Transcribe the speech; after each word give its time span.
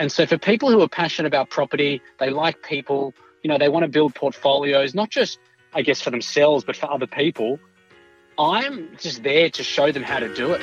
And 0.00 0.10
so 0.10 0.24
for 0.24 0.38
people 0.38 0.70
who 0.70 0.80
are 0.80 0.88
passionate 0.88 1.28
about 1.28 1.50
property, 1.50 2.00
they 2.18 2.30
like 2.30 2.62
people, 2.62 3.12
you 3.42 3.50
know, 3.50 3.58
they 3.58 3.68
want 3.68 3.82
to 3.82 3.88
build 3.88 4.14
portfolios, 4.14 4.94
not 4.94 5.10
just, 5.10 5.38
I 5.74 5.82
guess, 5.82 6.00
for 6.00 6.08
themselves, 6.08 6.64
but 6.64 6.74
for 6.74 6.90
other 6.90 7.06
people. 7.06 7.60
I'm 8.38 8.96
just 8.96 9.22
there 9.22 9.50
to 9.50 9.62
show 9.62 9.92
them 9.92 10.02
how 10.02 10.20
to 10.20 10.34
do 10.34 10.52
it. 10.52 10.62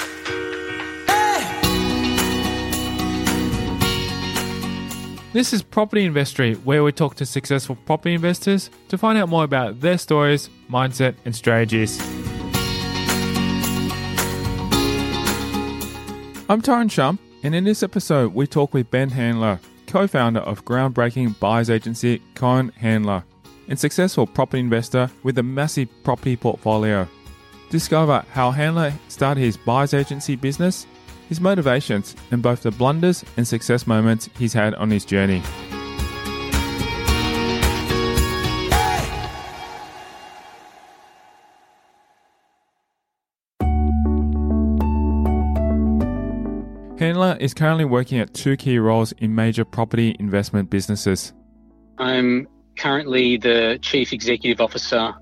This 5.34 5.54
is 5.54 5.62
Property 5.62 6.04
Investory, 6.04 6.56
where 6.56 6.84
we 6.84 6.92
talk 6.92 7.14
to 7.18 7.26
successful 7.28 7.76
property 7.76 8.16
investors 8.16 8.72
to 8.88 8.98
find 8.98 9.20
out 9.20 9.30
more 9.30 9.44
about 9.44 9.82
their 9.82 10.00
stories, 10.00 10.50
mindset, 10.68 11.14
and 11.26 11.36
strategies. 11.36 12.02
I'm 16.50 16.64
Tyrone 16.64 16.90
Shum, 16.90 17.20
and 17.44 17.54
in 17.54 17.64
this 17.64 17.84
episode, 17.84 18.34
we 18.34 18.48
talk 18.48 18.74
with 18.74 18.90
Ben 18.90 19.10
Handler, 19.10 19.60
co 19.86 20.08
founder 20.08 20.40
of 20.40 20.66
groundbreaking 20.66 21.40
buyers 21.40 21.70
agency 21.70 22.22
Cohen 22.36 22.70
Handler, 22.76 23.24
and 23.68 23.78
successful 23.78 24.26
property 24.26 24.60
investor 24.60 25.10
with 25.24 25.38
a 25.38 25.44
massive 25.44 25.90
property 26.04 26.36
portfolio. 26.36 27.08
Discover 27.70 28.26
how 28.32 28.52
Handler 28.52 28.94
started 29.08 29.42
his 29.42 29.58
buyers 29.58 29.94
agency 29.94 30.36
business, 30.36 30.88
his 31.30 31.42
motivations, 31.42 32.16
and 32.32 32.42
both 32.42 32.64
the 32.64 32.72
blunders 32.72 33.24
and 33.36 33.48
success 33.48 33.86
moments 33.86 34.30
he's 34.38 34.54
had 34.54 34.74
on 34.76 34.90
his 34.90 35.06
journey. 35.06 35.44
Is 47.40 47.54
currently 47.54 47.86
working 47.86 48.20
at 48.20 48.34
two 48.34 48.58
key 48.58 48.80
roles 48.80 49.12
in 49.14 49.36
major 49.36 49.66
property 49.66 50.16
investment 50.20 50.70
businesses. 50.70 51.34
I'm 51.98 52.48
currently 52.78 53.38
the 53.38 53.80
chief 53.82 54.14
executive 54.14 54.62
officer 54.62 55.14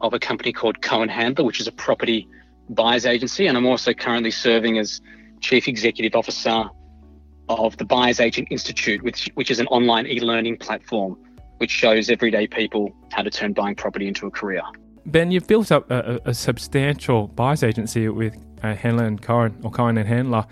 of 0.00 0.12
a 0.12 0.18
company 0.18 0.52
called 0.52 0.82
Cohen 0.82 1.08
Handler, 1.08 1.44
which 1.44 1.60
is 1.60 1.66
a 1.66 1.72
property 1.72 2.28
buyers 2.68 3.06
agency, 3.06 3.46
and 3.46 3.56
I'm 3.56 3.66
also 3.66 3.92
currently 3.92 4.30
serving 4.30 4.78
as 4.78 5.00
chief 5.40 5.68
executive 5.68 6.14
officer 6.14 6.64
of 7.48 7.76
the 7.76 7.84
Buyers 7.84 8.20
Agent 8.20 8.48
Institute, 8.50 9.02
which 9.02 9.30
which 9.34 9.50
is 9.50 9.60
an 9.60 9.66
online 9.68 10.06
e-learning 10.06 10.58
platform 10.58 11.16
which 11.58 11.70
shows 11.70 12.10
everyday 12.10 12.46
people 12.46 12.94
how 13.12 13.22
to 13.22 13.30
turn 13.30 13.52
buying 13.52 13.74
property 13.74 14.08
into 14.08 14.26
a 14.26 14.30
career. 14.30 14.62
Ben, 15.06 15.30
you've 15.30 15.46
built 15.46 15.70
up 15.70 15.90
a, 15.90 16.20
a 16.24 16.34
substantial 16.34 17.28
buyers 17.28 17.62
agency 17.62 18.08
with 18.08 18.36
uh, 18.64 18.74
Handler 18.74 19.04
and 19.04 19.20
Cohen, 19.20 19.56
or 19.62 19.70
Cohen 19.70 19.98
and 19.98 20.08
Handler. 20.08 20.46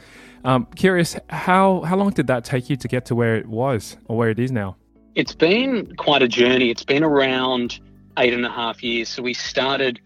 Um, 0.45 0.67
curious, 0.77 1.17
how 1.31 1.81
how 1.83 1.97
long 1.97 2.11
did 2.11 2.27
that 2.27 2.45
take 2.45 2.69
you 2.69 2.77
to 2.77 2.89
get 2.89 3.07
to 3.07 3.15
where 3.15 3.37
it 3.37 3.47
was 3.47 3.97
or 4.07 4.17
where 4.17 4.31
it 4.31 4.39
is 4.39 4.53
now? 4.53 4.77
It's 5.15 5.35
been 5.35 5.95
quite 5.97 6.23
a 6.23 6.29
journey. 6.29 6.71
It's 6.71 6.85
been 6.85 7.05
around 7.05 7.81
eight 8.19 8.33
and 8.33 8.45
a 8.45 8.51
half 8.51 8.83
years. 8.83 9.09
So 9.09 9.23
we 9.23 9.35
started 9.35 10.01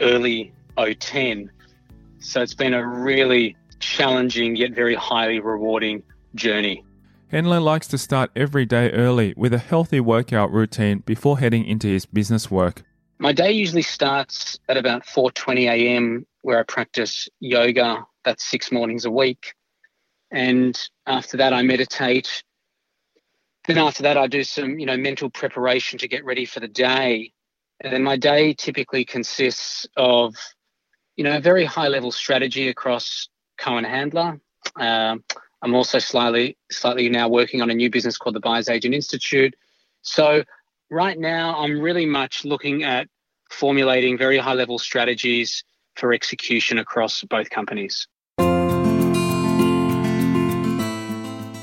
early 0.00 0.52
010. 0.76 1.50
So 2.18 2.42
it's 2.42 2.54
been 2.54 2.74
a 2.74 2.86
really 2.86 3.56
challenging 3.80 4.56
yet 4.56 4.72
very 4.72 4.94
highly 4.94 5.40
rewarding 5.40 6.02
journey. 6.34 6.84
Handler 7.28 7.60
likes 7.60 7.88
to 7.88 7.98
start 7.98 8.30
every 8.36 8.66
day 8.66 8.90
early 8.90 9.34
with 9.36 9.52
a 9.52 9.58
healthy 9.58 10.00
workout 10.00 10.50
routine 10.52 11.00
before 11.00 11.38
heading 11.38 11.64
into 11.64 11.88
his 11.88 12.06
business 12.06 12.50
work. 12.50 12.82
My 13.18 13.32
day 13.32 13.50
usually 13.50 13.82
starts 13.82 14.58
at 14.68 14.76
about 14.76 15.04
4:20 15.06 15.68
a.m. 15.68 16.26
where 16.46 16.60
I 16.60 16.62
practice 16.62 17.28
yoga. 17.40 18.06
That's 18.24 18.48
6 18.50 18.70
mornings 18.70 19.04
a 19.04 19.10
week. 19.10 19.54
And 20.30 20.78
after 21.04 21.38
that 21.38 21.52
I 21.52 21.62
meditate. 21.62 22.44
Then 23.66 23.78
after 23.78 24.04
that 24.04 24.16
I 24.16 24.28
do 24.28 24.44
some, 24.44 24.78
you 24.78 24.86
know, 24.86 24.96
mental 24.96 25.28
preparation 25.28 25.98
to 25.98 26.08
get 26.08 26.24
ready 26.24 26.44
for 26.44 26.60
the 26.60 26.68
day. 26.68 27.32
And 27.80 27.92
then 27.92 28.04
my 28.04 28.16
day 28.16 28.54
typically 28.54 29.04
consists 29.04 29.88
of, 29.96 30.36
you 31.16 31.24
know, 31.24 31.36
a 31.36 31.40
very 31.40 31.64
high 31.64 31.88
level 31.88 32.12
strategy 32.12 32.68
across 32.68 33.28
Cohen 33.58 33.82
Handler. 33.82 34.40
Um, 34.78 35.24
I'm 35.62 35.74
also 35.74 35.98
slightly, 35.98 36.56
slightly 36.70 37.08
now 37.08 37.28
working 37.28 37.60
on 37.60 37.70
a 37.70 37.74
new 37.74 37.90
business 37.90 38.18
called 38.18 38.36
the 38.36 38.40
Buyers 38.40 38.68
Agent 38.68 38.94
Institute. 38.94 39.56
So 40.02 40.44
right 40.90 41.18
now, 41.18 41.58
I'm 41.58 41.80
really 41.80 42.06
much 42.06 42.44
looking 42.44 42.84
at 42.84 43.08
formulating 43.50 44.16
very 44.16 44.38
high 44.38 44.54
level 44.54 44.78
strategies 44.78 45.64
for 45.96 46.12
execution 46.12 46.78
across 46.78 47.22
both 47.24 47.50
companies. 47.50 48.06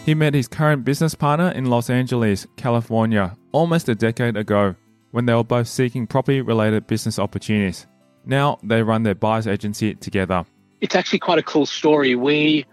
He 0.06 0.16
met 0.16 0.34
his 0.34 0.50
current 0.50 0.84
business 0.84 1.16
partner 1.16 1.50
in 1.52 1.66
Los 1.66 1.90
Angeles, 1.90 2.46
California, 2.58 3.38
almost 3.54 3.88
a 3.88 3.96
decade 3.96 4.36
ago 4.36 4.76
when 5.12 5.26
they 5.28 5.34
were 5.34 5.46
both 5.46 5.70
seeking 5.70 6.08
property 6.08 6.42
related 6.42 6.88
business 6.88 7.18
opportunities. 7.18 7.88
Now 8.26 8.60
they 8.64 8.84
run 8.84 9.04
their 9.04 9.16
buyers 9.16 9.48
agency 9.48 9.96
together. 9.96 10.46
It's 10.82 10.96
actually 10.96 11.20
quite 11.20 11.40
a 11.40 11.44
cool 11.44 11.66
story. 11.66 12.16
We 12.16 12.66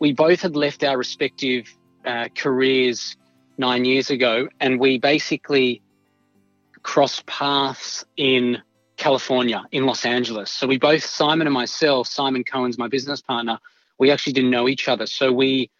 we 0.00 0.12
both 0.12 0.40
had 0.40 0.56
left 0.56 0.82
our 0.82 0.98
respective 0.98 1.72
uh, 2.04 2.28
careers 2.34 3.16
nine 3.58 3.84
years 3.84 4.10
ago, 4.10 4.48
and 4.58 4.80
we 4.80 4.98
basically 4.98 5.80
crossed 6.82 7.26
paths 7.26 8.04
in 8.16 8.60
California, 9.02 9.64
in 9.72 9.84
Los 9.84 10.06
Angeles. 10.06 10.48
So 10.50 10.68
we 10.68 10.78
both, 10.78 11.04
Simon 11.04 11.48
and 11.48 11.54
myself, 11.54 12.06
Simon 12.06 12.44
Cohen's 12.44 12.78
my 12.78 12.86
business 12.86 13.20
partner, 13.20 13.58
we 13.98 14.12
actually 14.12 14.32
didn't 14.32 14.50
know 14.50 14.68
each 14.68 14.86
other. 14.86 15.06
So 15.06 15.32
we, 15.32 15.70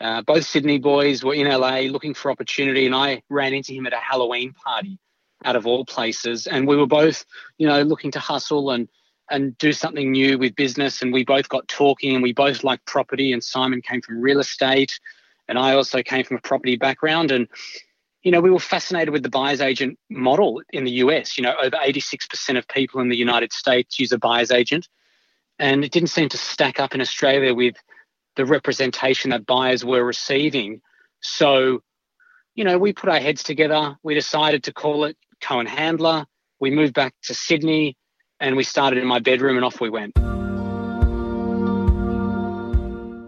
uh, 0.00 0.20
both 0.20 0.44
Sydney 0.44 0.78
boys, 0.78 1.24
were 1.24 1.32
in 1.32 1.48
LA 1.48 1.88
looking 1.94 2.12
for 2.12 2.30
opportunity, 2.30 2.84
and 2.84 2.94
I 2.94 3.22
ran 3.30 3.54
into 3.54 3.72
him 3.72 3.86
at 3.86 3.94
a 3.94 3.98
Halloween 3.98 4.52
party 4.52 4.98
out 5.42 5.56
of 5.56 5.66
all 5.66 5.86
places. 5.86 6.46
And 6.46 6.68
we 6.68 6.76
were 6.76 6.86
both, 6.86 7.24
you 7.56 7.66
know, 7.66 7.80
looking 7.80 8.10
to 8.12 8.20
hustle 8.20 8.70
and 8.70 8.88
and 9.28 9.58
do 9.58 9.72
something 9.72 10.12
new 10.12 10.38
with 10.38 10.54
business. 10.54 11.02
And 11.02 11.12
we 11.12 11.24
both 11.24 11.48
got 11.48 11.66
talking 11.66 12.14
and 12.14 12.22
we 12.22 12.32
both 12.32 12.62
liked 12.62 12.86
property. 12.86 13.32
And 13.32 13.42
Simon 13.42 13.82
came 13.82 14.00
from 14.00 14.20
real 14.20 14.38
estate. 14.38 15.00
And 15.48 15.58
I 15.58 15.74
also 15.74 16.00
came 16.02 16.24
from 16.24 16.36
a 16.36 16.40
property 16.42 16.76
background. 16.76 17.32
And, 17.32 17.48
you 18.26 18.32
know, 18.32 18.40
we 18.40 18.50
were 18.50 18.58
fascinated 18.58 19.10
with 19.10 19.22
the 19.22 19.30
buyer's 19.30 19.60
agent 19.60 20.00
model 20.10 20.60
in 20.70 20.82
the 20.82 20.90
US. 20.94 21.38
You 21.38 21.44
know, 21.44 21.54
over 21.62 21.76
86% 21.76 22.58
of 22.58 22.66
people 22.66 23.00
in 23.00 23.08
the 23.08 23.16
United 23.16 23.52
States 23.52 24.00
use 24.00 24.10
a 24.10 24.18
buyer's 24.18 24.50
agent. 24.50 24.88
And 25.60 25.84
it 25.84 25.92
didn't 25.92 26.08
seem 26.08 26.28
to 26.30 26.36
stack 26.36 26.80
up 26.80 26.92
in 26.92 27.00
Australia 27.00 27.54
with 27.54 27.76
the 28.34 28.44
representation 28.44 29.30
that 29.30 29.46
buyers 29.46 29.84
were 29.84 30.02
receiving. 30.02 30.80
So, 31.20 31.84
you 32.56 32.64
know, 32.64 32.78
we 32.78 32.92
put 32.92 33.10
our 33.10 33.20
heads 33.20 33.44
together. 33.44 33.96
We 34.02 34.14
decided 34.14 34.64
to 34.64 34.72
call 34.72 35.04
it 35.04 35.16
Cohen 35.40 35.66
Handler. 35.66 36.26
We 36.58 36.72
moved 36.72 36.94
back 36.94 37.14
to 37.26 37.34
Sydney 37.34 37.96
and 38.40 38.56
we 38.56 38.64
started 38.64 38.98
in 38.98 39.06
my 39.06 39.20
bedroom 39.20 39.54
and 39.54 39.64
off 39.64 39.80
we 39.80 39.88
went. 39.88 40.18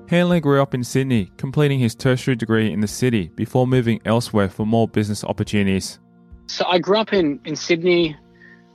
Handler 0.08 0.40
grew 0.40 0.62
up 0.62 0.72
in 0.72 0.84
Sydney, 0.84 1.30
completing 1.36 1.78
his 1.78 1.94
tertiary 1.94 2.34
degree 2.34 2.72
in 2.72 2.80
the 2.80 2.88
city 2.88 3.28
before 3.36 3.66
moving 3.66 4.00
elsewhere 4.06 4.48
for 4.48 4.64
more 4.64 4.88
business 4.88 5.22
opportunities. 5.22 6.00
So 6.46 6.64
I 6.66 6.78
grew 6.78 6.96
up 6.96 7.12
in, 7.12 7.38
in 7.44 7.54
Sydney. 7.54 8.16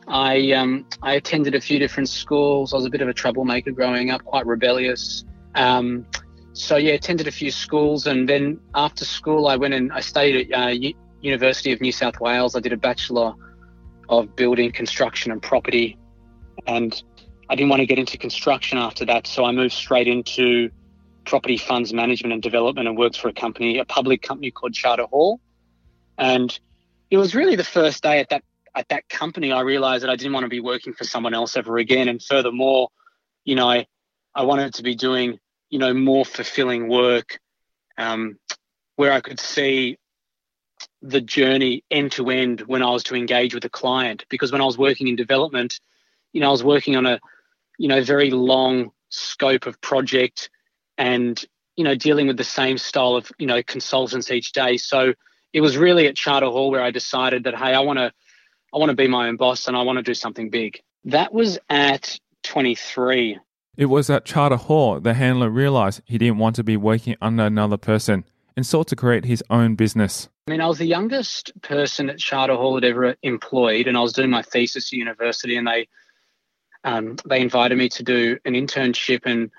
I 0.07 0.51
um, 0.51 0.85
I 1.01 1.13
attended 1.13 1.55
a 1.55 1.61
few 1.61 1.79
different 1.79 2.09
schools. 2.09 2.71
I 2.71 2.75
was 2.75 2.85
a 2.85 2.89
bit 2.89 3.01
of 3.01 3.07
a 3.07 3.13
troublemaker 3.13 3.71
growing 3.71 4.11
up, 4.11 4.23
quite 4.23 4.45
rebellious. 4.45 5.25
Um, 5.55 6.05
so 6.53 6.77
yeah, 6.77 6.93
attended 6.93 7.27
a 7.27 7.31
few 7.31 7.49
schools, 7.49 8.05
and 8.05 8.29
then 8.29 8.59
after 8.75 9.03
school, 9.03 9.47
I 9.47 9.55
went 9.55 9.73
and 9.73 9.91
I 9.91 10.01
studied 10.01 10.51
at 10.51 10.61
uh, 10.61 10.67
U- 10.67 10.93
University 11.21 11.71
of 11.71 11.81
New 11.81 11.91
South 11.91 12.19
Wales. 12.19 12.55
I 12.55 12.59
did 12.59 12.73
a 12.73 12.77
bachelor 12.77 13.33
of 14.07 14.35
building, 14.35 14.71
construction, 14.71 15.31
and 15.31 15.41
property, 15.41 15.97
and 16.67 17.01
I 17.49 17.55
didn't 17.55 17.69
want 17.69 17.79
to 17.79 17.87
get 17.87 17.97
into 17.97 18.19
construction 18.19 18.77
after 18.77 19.03
that, 19.05 19.25
so 19.25 19.45
I 19.45 19.51
moved 19.51 19.73
straight 19.73 20.07
into 20.07 20.69
property 21.25 21.57
funds 21.57 21.93
management 21.93 22.33
and 22.33 22.41
development, 22.41 22.87
and 22.87 22.97
works 22.97 23.17
for 23.17 23.27
a 23.29 23.33
company, 23.33 23.77
a 23.77 23.85
public 23.85 24.21
company 24.21 24.51
called 24.51 24.73
Charter 24.73 25.05
Hall, 25.05 25.39
and 26.17 26.57
it 27.09 27.17
was 27.17 27.35
really 27.35 27.55
the 27.55 27.63
first 27.63 28.03
day 28.03 28.19
at 28.19 28.29
that 28.29 28.43
at 28.75 28.89
that 28.89 29.07
company, 29.09 29.51
I 29.51 29.61
realized 29.61 30.03
that 30.03 30.09
I 30.09 30.15
didn't 30.15 30.33
want 30.33 30.45
to 30.45 30.49
be 30.49 30.59
working 30.59 30.93
for 30.93 31.03
someone 31.03 31.33
else 31.33 31.55
ever 31.55 31.77
again. 31.77 32.07
And 32.07 32.21
furthermore, 32.21 32.89
you 33.45 33.55
know, 33.55 33.69
I, 33.69 33.85
I 34.33 34.43
wanted 34.43 34.73
to 34.75 34.83
be 34.83 34.95
doing, 34.95 35.39
you 35.69 35.79
know, 35.79 35.93
more 35.93 36.25
fulfilling 36.25 36.87
work 36.87 37.39
um, 37.97 38.39
where 38.95 39.11
I 39.11 39.21
could 39.21 39.39
see 39.39 39.97
the 41.01 41.21
journey 41.21 41.83
end 41.91 42.13
to 42.13 42.29
end 42.29 42.61
when 42.61 42.81
I 42.81 42.89
was 42.89 43.03
to 43.03 43.15
engage 43.15 43.53
with 43.53 43.65
a 43.65 43.69
client. 43.69 44.25
Because 44.29 44.51
when 44.51 44.61
I 44.61 44.65
was 44.65 44.77
working 44.77 45.07
in 45.07 45.15
development, 45.15 45.79
you 46.31 46.41
know, 46.41 46.47
I 46.47 46.51
was 46.51 46.63
working 46.63 46.95
on 46.95 47.05
a, 47.05 47.19
you 47.77 47.87
know, 47.87 48.03
very 48.03 48.31
long 48.31 48.91
scope 49.09 49.67
of 49.67 49.79
project 49.81 50.49
and, 50.97 51.43
you 51.75 51.83
know, 51.83 51.95
dealing 51.95 52.27
with 52.27 52.37
the 52.37 52.43
same 52.43 52.77
style 52.77 53.15
of, 53.15 53.31
you 53.37 53.47
know, 53.47 53.61
consultants 53.63 54.31
each 54.31 54.51
day. 54.51 54.77
So 54.77 55.13
it 55.53 55.61
was 55.61 55.77
really 55.77 56.07
at 56.07 56.15
Charter 56.15 56.47
Hall 56.47 56.71
where 56.71 56.81
I 56.81 56.91
decided 56.91 57.43
that, 57.45 57.55
hey, 57.55 57.73
I 57.73 57.79
want 57.79 57.99
to, 57.99 58.11
I 58.73 58.77
want 58.77 58.89
to 58.89 58.95
be 58.95 59.07
my 59.07 59.27
own 59.27 59.37
boss 59.37 59.67
and 59.67 59.77
I 59.77 59.81
want 59.83 59.97
to 59.97 60.03
do 60.03 60.13
something 60.13 60.49
big. 60.49 60.81
That 61.05 61.33
was 61.33 61.59
at 61.69 62.19
23. 62.43 63.39
It 63.75 63.85
was 63.85 64.09
at 64.09 64.25
Charter 64.25 64.55
Hall 64.55 64.99
that 64.99 65.15
Handler 65.15 65.49
realized 65.49 66.01
he 66.05 66.17
didn't 66.17 66.37
want 66.37 66.55
to 66.57 66.63
be 66.63 66.77
working 66.77 67.15
under 67.21 67.43
another 67.43 67.77
person 67.77 68.23
and 68.55 68.65
sought 68.65 68.87
to 68.89 68.95
create 68.95 69.25
his 69.25 69.43
own 69.49 69.75
business. 69.75 70.29
I 70.47 70.51
mean, 70.51 70.61
I 70.61 70.67
was 70.67 70.77
the 70.77 70.85
youngest 70.85 71.59
person 71.61 72.09
at 72.09 72.19
Charter 72.19 72.55
Hall 72.55 72.75
that 72.75 72.83
ever 72.83 73.15
employed, 73.23 73.87
and 73.87 73.97
I 73.97 74.01
was 74.01 74.13
doing 74.13 74.29
my 74.29 74.41
thesis 74.41 74.89
at 74.89 74.97
university, 74.97 75.55
and 75.55 75.67
they 75.67 75.87
um, 76.83 77.15
they 77.25 77.39
invited 77.39 77.77
me 77.77 77.87
to 77.89 78.03
do 78.03 78.37
an 78.45 78.53
internship, 78.53 79.21
and 79.25 79.51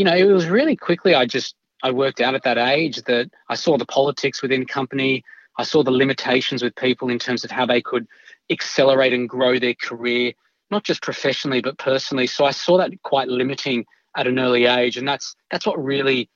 you 0.00 0.04
know, 0.04 0.16
it 0.16 0.24
was 0.24 0.46
really 0.46 0.76
quickly. 0.76 1.14
I 1.14 1.26
just 1.26 1.54
I 1.82 1.90
worked 1.90 2.22
out 2.22 2.34
at 2.34 2.42
that 2.44 2.56
age 2.56 3.02
that 3.02 3.28
I 3.50 3.54
saw 3.54 3.76
the 3.76 3.84
politics 3.84 4.40
within 4.40 4.64
company. 4.64 5.22
I 5.58 5.62
saw 5.62 5.82
the 5.82 5.90
limitations 5.90 6.62
with 6.62 6.74
people 6.74 7.10
in 7.10 7.18
terms 7.18 7.44
of 7.44 7.50
how 7.50 7.66
they 7.66 7.82
could 7.82 8.06
accelerate 8.48 9.12
and 9.12 9.28
grow 9.28 9.58
their 9.58 9.74
career, 9.74 10.32
not 10.70 10.84
just 10.84 11.02
professionally 11.02 11.60
but 11.60 11.76
personally. 11.76 12.26
So 12.26 12.46
I 12.46 12.50
saw 12.50 12.78
that 12.78 12.92
quite 13.02 13.28
limiting 13.28 13.84
at 14.16 14.26
an 14.26 14.38
early 14.38 14.64
age, 14.64 14.96
and 14.96 15.06
that's 15.06 15.36
that's 15.50 15.66
what 15.66 15.78
really 15.78 16.30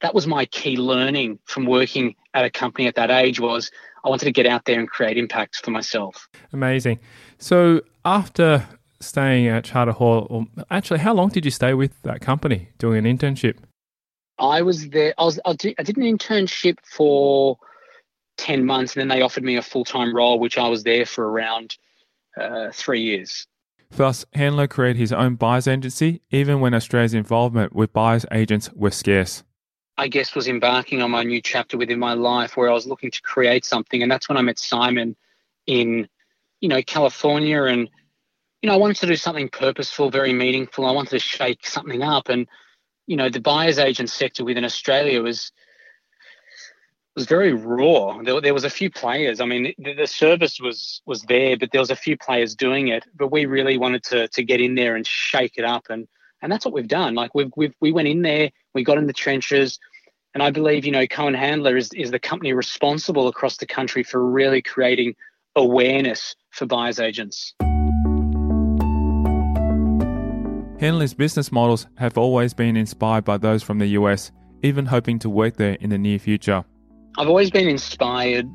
that 0.00 0.12
was 0.12 0.26
my 0.26 0.44
key 0.46 0.76
learning 0.76 1.38
from 1.44 1.64
working 1.64 2.16
at 2.34 2.44
a 2.44 2.50
company 2.50 2.88
at 2.88 2.96
that 2.96 3.12
age 3.12 3.38
was 3.38 3.70
I 4.04 4.08
wanted 4.08 4.24
to 4.24 4.32
get 4.32 4.46
out 4.46 4.64
there 4.64 4.80
and 4.80 4.90
create 4.90 5.16
impact 5.16 5.64
for 5.64 5.70
myself. 5.70 6.28
Amazing. 6.52 6.98
So 7.38 7.82
after 8.04 8.66
staying 9.00 9.46
at 9.48 9.64
Charter 9.64 9.92
Hall, 9.92 10.26
Or 10.30 10.46
actually, 10.70 11.00
how 11.00 11.14
long 11.14 11.28
did 11.28 11.44
you 11.44 11.50
stay 11.50 11.74
with 11.74 12.00
that 12.02 12.20
company 12.20 12.68
doing 12.78 13.06
an 13.06 13.18
internship? 13.18 13.58
I 14.38 14.62
was 14.62 14.88
there. 14.90 15.14
I 15.18 15.24
was. 15.24 15.40
I 15.44 15.54
did, 15.54 15.74
I 15.78 15.82
did 15.82 15.96
an 15.96 16.04
internship 16.04 16.76
for 16.84 17.58
ten 18.36 18.64
months, 18.66 18.94
and 18.94 19.00
then 19.00 19.08
they 19.08 19.22
offered 19.22 19.44
me 19.44 19.56
a 19.56 19.62
full 19.62 19.84
time 19.84 20.14
role, 20.14 20.38
which 20.38 20.58
I 20.58 20.68
was 20.68 20.84
there 20.84 21.06
for 21.06 21.30
around 21.30 21.76
uh, 22.38 22.70
three 22.72 23.00
years. 23.00 23.46
Thus, 23.90 24.26
Handler 24.34 24.66
created 24.66 24.98
his 24.98 25.12
own 25.12 25.36
buyers 25.36 25.66
agency, 25.66 26.20
even 26.30 26.60
when 26.60 26.74
Australia's 26.74 27.14
involvement 27.14 27.74
with 27.74 27.92
buyers 27.92 28.26
agents 28.32 28.70
were 28.74 28.90
scarce. 28.90 29.42
I 29.96 30.08
guess, 30.08 30.34
was 30.34 30.48
embarking 30.48 31.00
on 31.00 31.10
my 31.10 31.22
new 31.22 31.40
chapter 31.40 31.78
within 31.78 31.98
my 31.98 32.12
life 32.12 32.56
where 32.56 32.68
I 32.68 32.74
was 32.74 32.86
looking 32.86 33.10
to 33.10 33.22
create 33.22 33.64
something. 33.64 34.02
And 34.02 34.12
that's 34.12 34.28
when 34.28 34.36
I 34.36 34.42
met 34.42 34.58
Simon 34.58 35.16
in, 35.66 36.06
you 36.60 36.68
know, 36.68 36.82
California. 36.82 37.62
And, 37.62 37.88
you 38.66 38.72
know, 38.72 38.78
I 38.78 38.80
wanted 38.80 38.96
to 38.96 39.06
do 39.06 39.14
something 39.14 39.48
purposeful, 39.48 40.10
very 40.10 40.32
meaningful. 40.32 40.86
I 40.86 40.90
wanted 40.90 41.10
to 41.10 41.18
shake 41.20 41.64
something 41.64 42.02
up. 42.02 42.28
And, 42.28 42.48
you 43.06 43.16
know, 43.16 43.28
the 43.28 43.40
buyer's 43.40 43.78
agent 43.78 44.10
sector 44.10 44.44
within 44.44 44.64
Australia 44.64 45.22
was 45.22 45.52
was 47.14 47.26
very 47.26 47.52
raw. 47.52 48.20
There, 48.24 48.40
there 48.40 48.52
was 48.52 48.64
a 48.64 48.70
few 48.70 48.90
players. 48.90 49.40
I 49.40 49.44
mean, 49.44 49.72
the, 49.78 49.94
the, 49.94 50.06
service 50.08 50.58
was 50.60 51.00
was 51.06 51.22
there, 51.22 51.56
but 51.56 51.70
there 51.70 51.80
was 51.80 51.92
a 51.92 51.96
few 51.96 52.18
players 52.18 52.56
doing 52.56 52.88
it. 52.88 53.04
But 53.14 53.30
we 53.30 53.46
really 53.46 53.78
wanted 53.78 54.02
to 54.06 54.26
to 54.26 54.42
get 54.42 54.60
in 54.60 54.74
there 54.74 54.96
and 54.96 55.06
shake 55.06 55.58
it 55.58 55.64
up. 55.64 55.84
And 55.88 56.08
and 56.42 56.50
that's 56.50 56.64
what 56.64 56.74
we've 56.74 56.88
done. 56.88 57.14
Like 57.14 57.36
we've, 57.36 57.52
we've 57.56 57.74
we 57.80 57.92
went 57.92 58.08
in 58.08 58.22
there, 58.22 58.50
we 58.74 58.82
got 58.82 58.98
in 58.98 59.06
the 59.06 59.12
trenches, 59.12 59.78
and 60.34 60.42
I 60.42 60.50
believe 60.50 60.84
you 60.84 60.90
know 60.90 61.06
Cohen 61.06 61.34
Handler 61.34 61.76
is 61.76 61.92
is 61.94 62.10
the 62.10 62.18
company 62.18 62.52
responsible 62.52 63.28
across 63.28 63.58
the 63.58 63.66
country 63.66 64.02
for 64.02 64.28
really 64.28 64.60
creating 64.60 65.14
awareness 65.54 66.34
for 66.50 66.66
buyers 66.66 66.98
agents. 66.98 67.54
Handler's 70.78 71.14
business 71.14 71.50
models 71.50 71.86
have 71.96 72.18
always 72.18 72.52
been 72.52 72.76
inspired 72.76 73.24
by 73.24 73.38
those 73.38 73.62
from 73.62 73.78
the 73.78 73.86
US, 73.98 74.30
even 74.62 74.84
hoping 74.84 75.18
to 75.20 75.30
work 75.30 75.56
there 75.56 75.78
in 75.80 75.88
the 75.88 75.96
near 75.96 76.18
future. 76.18 76.64
I've 77.16 77.28
always 77.28 77.50
been 77.50 77.66
inspired 77.66 78.46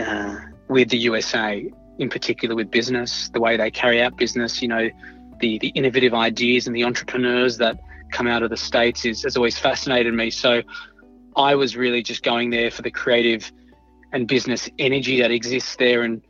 uh, 0.00 0.36
with 0.68 0.88
the 0.88 0.96
USA, 0.98 1.70
in 1.98 2.08
particular 2.08 2.54
with 2.54 2.70
business, 2.70 3.28
the 3.34 3.40
way 3.40 3.58
they 3.58 3.70
carry 3.70 4.00
out 4.00 4.16
business. 4.16 4.62
You 4.62 4.68
know, 4.68 4.88
the 5.40 5.58
the 5.58 5.68
innovative 5.68 6.14
ideas 6.14 6.66
and 6.66 6.74
the 6.74 6.84
entrepreneurs 6.84 7.58
that 7.58 7.78
come 8.12 8.26
out 8.26 8.42
of 8.42 8.48
the 8.48 8.56
states 8.56 9.04
is 9.04 9.24
has 9.24 9.36
always 9.36 9.58
fascinated 9.58 10.14
me. 10.14 10.30
So 10.30 10.62
I 11.36 11.54
was 11.54 11.76
really 11.76 12.02
just 12.02 12.22
going 12.22 12.48
there 12.48 12.70
for 12.70 12.80
the 12.80 12.90
creative 12.90 13.52
and 14.14 14.26
business 14.26 14.70
energy 14.78 15.20
that 15.20 15.30
exists 15.30 15.76
there, 15.76 16.02
and 16.02 16.22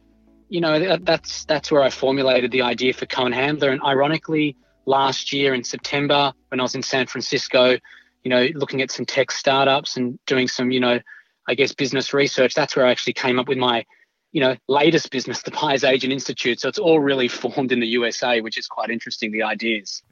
you 0.49 0.61
know 0.61 0.97
that's 0.97 1.45
that's 1.45 1.71
where 1.71 1.83
I 1.83 1.91
formulated 1.91 2.51
the 2.51 2.63
idea 2.63 2.93
for 2.93 3.07
Cohen 3.07 3.31
Handler. 3.31 3.71
And 3.71 3.81
ironically, 3.85 4.57
last 4.89 5.33
year 5.33 5.55
in 5.55 5.63
September, 5.63 6.33
when 6.49 6.61
I 6.61 6.63
was 6.63 6.75
in 6.75 6.83
San 6.83 7.07
Francisco, 7.07 7.79
you 8.25 8.31
know, 8.31 8.49
looking 8.55 8.83
at 8.83 8.91
some 8.91 9.07
tech 9.07 9.31
startups 9.31 9.97
and 9.97 10.19
doing 10.27 10.49
some, 10.49 10.71
you 10.71 10.81
know, 10.81 10.99
I 11.47 11.55
guess 11.55 11.73
business 11.73 12.13
research, 12.13 12.55
that's 12.55 12.75
where 12.75 12.87
I 12.87 12.91
actually 12.91 13.15
came 13.15 13.39
up 13.39 13.49
with 13.49 13.59
my 13.59 13.85
you 14.33 14.41
know, 14.41 14.57
latest 14.69 15.11
business, 15.11 15.43
the 15.43 15.51
Buyers 15.51 15.85
Agent 15.85 16.13
Institute. 16.13 16.61
So 16.61 16.69
it's 16.69 16.79
all 16.79 17.01
really 17.01 17.29
formed 17.43 17.73
in 17.73 17.81
the 17.81 17.87
USA, 17.87 18.41
which 18.41 18.59
is 18.59 18.67
quite 18.67 18.91
interesting, 18.91 19.33
the 19.33 19.43
ideas. 19.43 20.03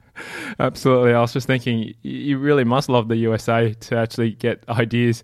Absolutely. 0.59 1.13
I 1.13 1.21
was 1.21 1.33
just 1.33 1.45
thinking, 1.45 1.93
you 2.01 2.39
really 2.39 2.63
must 2.63 2.89
love 2.89 3.07
the 3.07 3.17
USA 3.17 3.73
to 3.73 3.97
actually 3.97 4.31
get 4.31 4.63
ideas. 4.67 5.23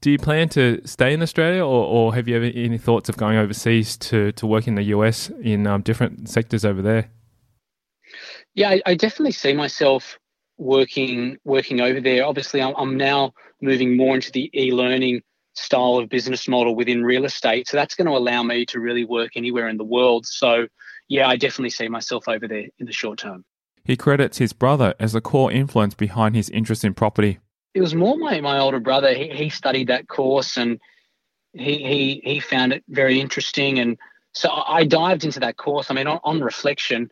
Do 0.00 0.10
you 0.10 0.18
plan 0.18 0.48
to 0.50 0.80
stay 0.84 1.12
in 1.12 1.22
Australia 1.22 1.64
or, 1.64 1.86
or 1.86 2.14
have 2.14 2.26
you 2.26 2.34
ever 2.34 2.46
any 2.46 2.78
thoughts 2.78 3.08
of 3.08 3.16
going 3.16 3.38
overseas 3.38 3.96
to, 3.98 4.32
to 4.32 4.46
work 4.46 4.66
in 4.66 4.74
the 4.74 4.82
US 4.84 5.30
in 5.42 5.64
um, 5.68 5.82
different 5.82 6.28
sectors 6.28 6.64
over 6.64 6.82
there? 6.82 7.08
Yeah, 8.54 8.70
I, 8.70 8.82
I, 8.86 8.94
definitely 8.94 9.32
see 9.32 9.54
myself 9.54 10.18
working 10.58 11.38
working 11.44 11.80
over 11.80 12.00
there. 12.00 12.26
Obviously, 12.26 12.60
I'm, 12.60 12.74
I'm 12.76 12.96
now 12.96 13.32
moving 13.60 13.96
more 13.96 14.14
into 14.14 14.30
the 14.30 14.50
e-learning 14.54 15.22
style 15.54 15.98
of 15.98 16.08
business 16.08 16.48
model 16.48 16.74
within 16.74 17.04
real 17.04 17.24
estate. 17.24 17.68
So 17.68 17.76
that's 17.76 17.94
going 17.94 18.06
to 18.06 18.16
allow 18.16 18.42
me 18.42 18.64
to 18.66 18.80
really 18.80 19.04
work 19.04 19.32
anywhere 19.36 19.68
in 19.68 19.76
the 19.76 19.84
world. 19.84 20.26
So, 20.26 20.66
yeah, 21.08 21.28
I 21.28 21.36
definitely 21.36 21.70
see 21.70 21.88
myself 21.88 22.28
over 22.28 22.48
there 22.48 22.66
in 22.78 22.86
the 22.86 22.92
short 22.92 23.18
term. 23.18 23.44
He 23.84 23.96
credits 23.96 24.38
his 24.38 24.52
brother 24.52 24.94
as 25.00 25.12
the 25.12 25.20
core 25.20 25.50
influence 25.50 25.94
behind 25.94 26.36
his 26.36 26.48
interest 26.50 26.84
in 26.84 26.94
property. 26.94 27.40
It 27.74 27.80
was 27.80 27.94
more 27.94 28.16
my, 28.16 28.40
my 28.40 28.58
older 28.58 28.80
brother. 28.80 29.12
He, 29.14 29.28
he 29.28 29.48
studied 29.48 29.88
that 29.88 30.08
course 30.08 30.56
and 30.56 30.78
he, 31.52 31.78
he, 31.78 32.22
he 32.24 32.40
found 32.40 32.72
it 32.72 32.84
very 32.88 33.20
interesting. 33.20 33.78
And 33.78 33.98
so 34.32 34.50
I 34.50 34.84
dived 34.84 35.24
into 35.24 35.40
that 35.40 35.56
course. 35.56 35.90
I 35.90 35.94
mean, 35.94 36.06
on, 36.06 36.20
on 36.22 36.40
reflection, 36.40 37.10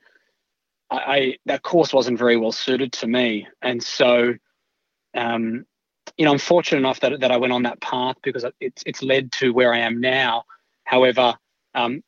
I, 0.90 0.96
I, 0.96 1.36
that 1.46 1.62
course 1.62 1.92
wasn't 1.92 2.18
very 2.18 2.36
well 2.36 2.52
suited 2.52 2.92
to 2.94 3.06
me. 3.06 3.46
And 3.62 3.82
so 3.82 4.34
um, 5.14 5.64
you 6.16 6.24
know, 6.24 6.32
I'm 6.32 6.38
fortunate 6.38 6.78
enough 6.78 7.00
that, 7.00 7.20
that 7.20 7.30
I 7.30 7.36
went 7.36 7.52
on 7.52 7.62
that 7.64 7.80
path 7.80 8.16
because 8.22 8.44
it's 8.60 8.82
it's 8.86 9.02
led 9.02 9.32
to 9.32 9.52
where 9.52 9.72
I 9.72 9.78
am 9.78 10.00
now. 10.00 10.44
However, 10.84 11.34
um, 11.74 12.02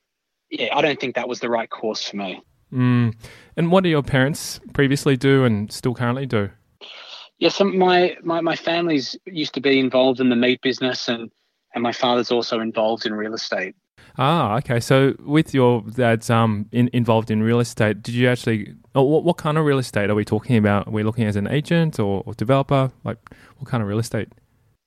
yeah, 0.51 0.77
I 0.77 0.83
don't 0.83 1.01
think 1.01 1.15
that 1.15 1.29
was 1.29 1.41
the 1.41 1.49
right 1.49 1.69
course 1.71 2.09
for 2.09 2.17
me. 2.17 2.43
Mm. 2.73 3.15
And 3.57 3.71
what 3.71 3.85
do 3.85 3.91
your 3.91 4.03
parents 4.03 4.61
previously 4.73 5.17
do 5.17 5.45
and 5.45 5.71
still 5.71 5.95
currently 5.95 6.27
do? 6.27 6.51
Yeah, 7.39 7.51
so 7.51 7.65
my, 7.65 8.17
my, 8.23 8.41
my 8.41 8.57
family's 8.57 9.17
used 9.27 9.55
to 9.55 9.61
be 9.61 9.79
involved 9.79 10.21
in 10.21 10.29
the 10.29 10.37
meat 10.37 10.61
business 10.62 11.09
and, 11.09 11.31
and 11.75 11.83
my 11.83 11.93
father's 11.93 12.31
also 12.31 12.61
involved 12.61 13.05
in 13.05 13.15
real 13.15 13.35
estate. 13.35 13.75
Ah, 14.19 14.57
okay. 14.59 14.81
So 14.81 15.14
with 15.21 15.54
your 15.54 15.83
dad's 15.83 16.31
um 16.31 16.66
in, 16.73 16.90
involved 16.92 17.31
in 17.31 17.42
real 17.42 17.61
estate, 17.61 18.02
did 18.02 18.14
you 18.14 18.28
actually? 18.28 18.75
Oh, 18.95 19.02
what, 19.02 19.25
what 19.25 19.38
kind 19.38 19.57
of 19.57 19.64
real 19.64 19.78
estate 19.78 20.11
are 20.11 20.14
we 20.14 20.25
talking 20.25 20.57
about? 20.57 20.87
Are 20.87 20.90
we 20.90 21.02
looking 21.02 21.25
as 21.25 21.37
an 21.37 21.49
agent 21.49 21.99
or, 21.99 22.23
or 22.26 22.35
developer? 22.35 22.90
Like 23.04 23.19
what 23.59 23.69
kind 23.69 23.83
of 23.83 23.88
real 23.88 23.99
estate? 23.99 24.28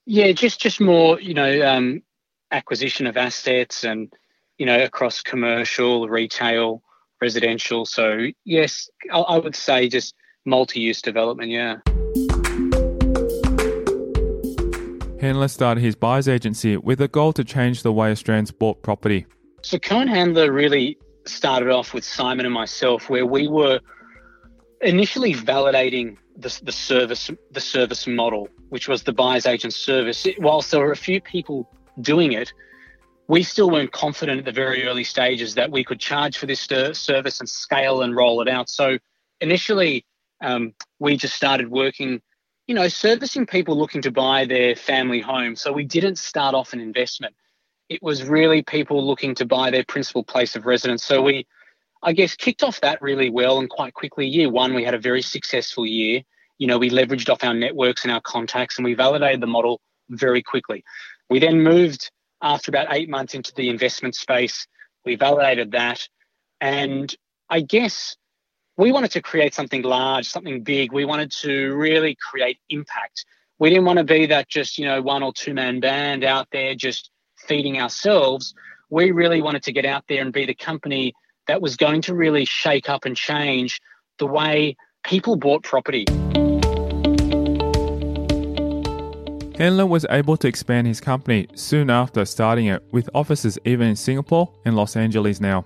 Yeah, 0.06 0.32
just 0.32 0.60
just 0.60 0.80
more 0.80 1.20
you 1.20 1.34
know 1.34 1.68
um, 1.68 2.04
acquisition 2.52 3.08
of 3.08 3.18
assets 3.18 3.84
and 3.84 4.14
you 4.58 4.66
know 4.66 4.84
across 4.84 5.22
commercial, 5.22 6.08
retail, 6.08 6.84
residential. 7.22 7.86
So 7.86 8.28
yes, 8.44 8.90
I, 9.12 9.20
I 9.20 9.38
would 9.40 9.56
say 9.56 9.90
just 9.90 10.14
multi-use 10.46 11.02
development. 11.02 11.50
Yeah. 11.50 11.78
Handler 15.26 15.48
started 15.48 15.82
his 15.82 15.96
buyers 15.96 16.28
agency 16.28 16.78
with 16.78 17.02
a 17.02 17.08
goal 17.08 17.34
to 17.34 17.44
change 17.44 17.84
the 17.84 17.92
way 17.92 18.12
Australians 18.12 18.52
bought 18.52 18.82
property. 18.84 19.26
So 19.62 19.80
Cohen 19.80 20.08
Handler 20.08 20.52
really 20.52 20.98
started 21.26 21.70
off 21.70 21.94
with 21.94 22.06
Simon 22.06 22.46
and 22.46 22.54
myself, 22.54 23.10
where 23.10 23.26
we 23.26 23.48
were 23.48 23.80
initially 24.82 25.34
validating 25.34 26.18
the, 26.38 26.60
the 26.64 26.72
service 26.72 27.32
the 27.52 27.60
service 27.60 28.06
model, 28.08 28.48
which 28.70 28.88
was 28.88 29.04
the 29.04 29.14
buyers 29.14 29.46
agent 29.46 29.74
service. 29.74 30.28
Whilst 30.38 30.72
there 30.72 30.82
were 30.82 30.92
a 30.92 30.98
few 30.98 31.20
people 31.20 31.70
doing 32.02 32.34
it, 32.34 32.54
we 33.28 33.42
still 33.42 33.70
weren't 33.72 33.92
confident 33.92 34.40
at 34.40 34.46
the 34.46 34.52
very 34.52 34.86
early 34.86 35.04
stages 35.04 35.56
that 35.56 35.72
we 35.72 35.84
could 35.84 36.00
charge 36.00 36.38
for 36.38 36.46
this 36.46 36.62
service 36.62 37.40
and 37.40 37.50
scale 37.50 38.02
and 38.04 38.16
roll 38.16 38.42
it 38.42 38.48
out. 38.48 38.70
So 38.70 39.00
initially, 39.42 40.06
um, 40.42 40.74
we 41.00 41.18
just 41.18 41.36
started 41.36 41.72
working, 41.72 42.22
you 42.68 42.74
know, 42.74 42.88
servicing 42.88 43.46
people 43.46 43.78
looking 43.78 44.02
to 44.02 44.12
buy 44.12 44.46
their 44.46 44.76
family 44.76 45.22
home. 45.22 45.56
So 45.56 45.72
we 45.72 45.86
didn't 45.86 46.18
start 46.18 46.56
off 46.56 46.74
an 46.74 46.80
investment. 46.80 47.36
It 47.90 48.02
was 48.02 48.24
really 48.24 48.64
people 48.64 49.06
looking 49.06 49.36
to 49.36 49.46
buy 49.46 49.70
their 49.70 49.84
principal 49.84 50.24
place 50.24 50.56
of 50.56 50.66
residence. 50.66 51.04
So 51.04 51.22
we, 51.22 51.46
I 52.02 52.14
guess, 52.14 52.36
kicked 52.36 52.64
off 52.64 52.82
that 52.82 53.02
really 53.02 53.30
well 53.30 53.60
and 53.60 53.70
quite 53.70 53.94
quickly. 53.94 54.26
Year 54.28 54.50
one, 54.50 54.74
we 54.74 54.84
had 54.84 54.96
a 54.96 55.00
very 55.00 55.22
successful 55.22 55.86
year. 55.86 56.24
You 56.58 56.68
know, 56.68 56.80
we 56.80 56.90
leveraged 56.90 57.30
off 57.30 57.44
our 57.44 57.54
networks 57.54 58.04
and 58.04 58.12
our 58.12 58.22
contacts 58.22 58.78
and 58.78 58.86
we 58.86 58.96
validated 58.96 59.42
the 59.42 59.48
model 59.48 59.80
very 60.10 60.42
quickly. 60.42 60.84
We 61.30 61.40
then 61.40 61.62
moved 61.62 62.12
after 62.42 62.72
about 62.72 62.88
eight 62.92 63.10
months 63.10 63.36
into 63.36 63.54
the 63.54 63.70
investment 63.70 64.16
space. 64.16 64.66
We 65.06 65.16
validated 65.16 65.72
that. 65.72 66.08
And 66.62 67.16
I 67.50 67.62
guess 67.62 68.16
we 68.78 68.92
wanted 68.92 69.12
to 69.12 69.22
create 69.22 69.54
something 69.54 69.84
large, 69.84 70.28
something 70.28 70.62
big. 70.62 70.92
We 70.92 71.06
wanted 71.06 71.32
to 71.44 71.74
really 71.76 72.16
create 72.16 72.60
impact. 72.70 73.26
We 73.58 73.70
didn't 73.70 73.86
want 73.86 74.00
to 74.00 74.04
be 74.04 74.26
that 74.26 74.50
just, 74.50 74.78
you 74.78 74.86
know, 74.86 75.02
one 75.02 75.24
or 75.24 75.32
two 75.32 75.54
man 75.54 75.80
band 75.80 76.26
out 76.26 76.48
there 76.52 76.76
just 76.76 77.10
feeding 77.38 77.80
ourselves. 77.80 78.54
We 78.90 79.12
really 79.12 79.42
wanted 79.42 79.64
to 79.64 79.72
get 79.72 79.86
out 79.86 80.04
there 80.10 80.22
and 80.22 80.34
be 80.34 80.46
the 80.46 80.54
company 80.54 81.14
that 81.48 81.62
was 81.62 81.78
going 81.78 82.02
to 82.04 82.16
really 82.16 82.44
shake 82.44 82.90
up 82.90 83.06
and 83.06 83.16
change 83.16 83.80
the 84.20 84.26
way 84.26 84.76
people 85.04 85.38
bought 85.38 85.64
property. 85.64 86.06
Handler 89.58 89.86
was 89.86 90.06
able 90.10 90.36
to 90.36 90.50
expand 90.50 90.86
his 90.86 91.00
company 91.00 91.48
soon 91.56 91.90
after 91.90 92.26
starting 92.26 92.66
it, 92.66 92.84
with 92.92 93.10
offices 93.14 93.58
even 93.64 93.88
in 93.88 93.96
Singapore 93.96 94.52
and 94.66 94.76
Los 94.76 94.98
Angeles 94.98 95.40
now. 95.40 95.64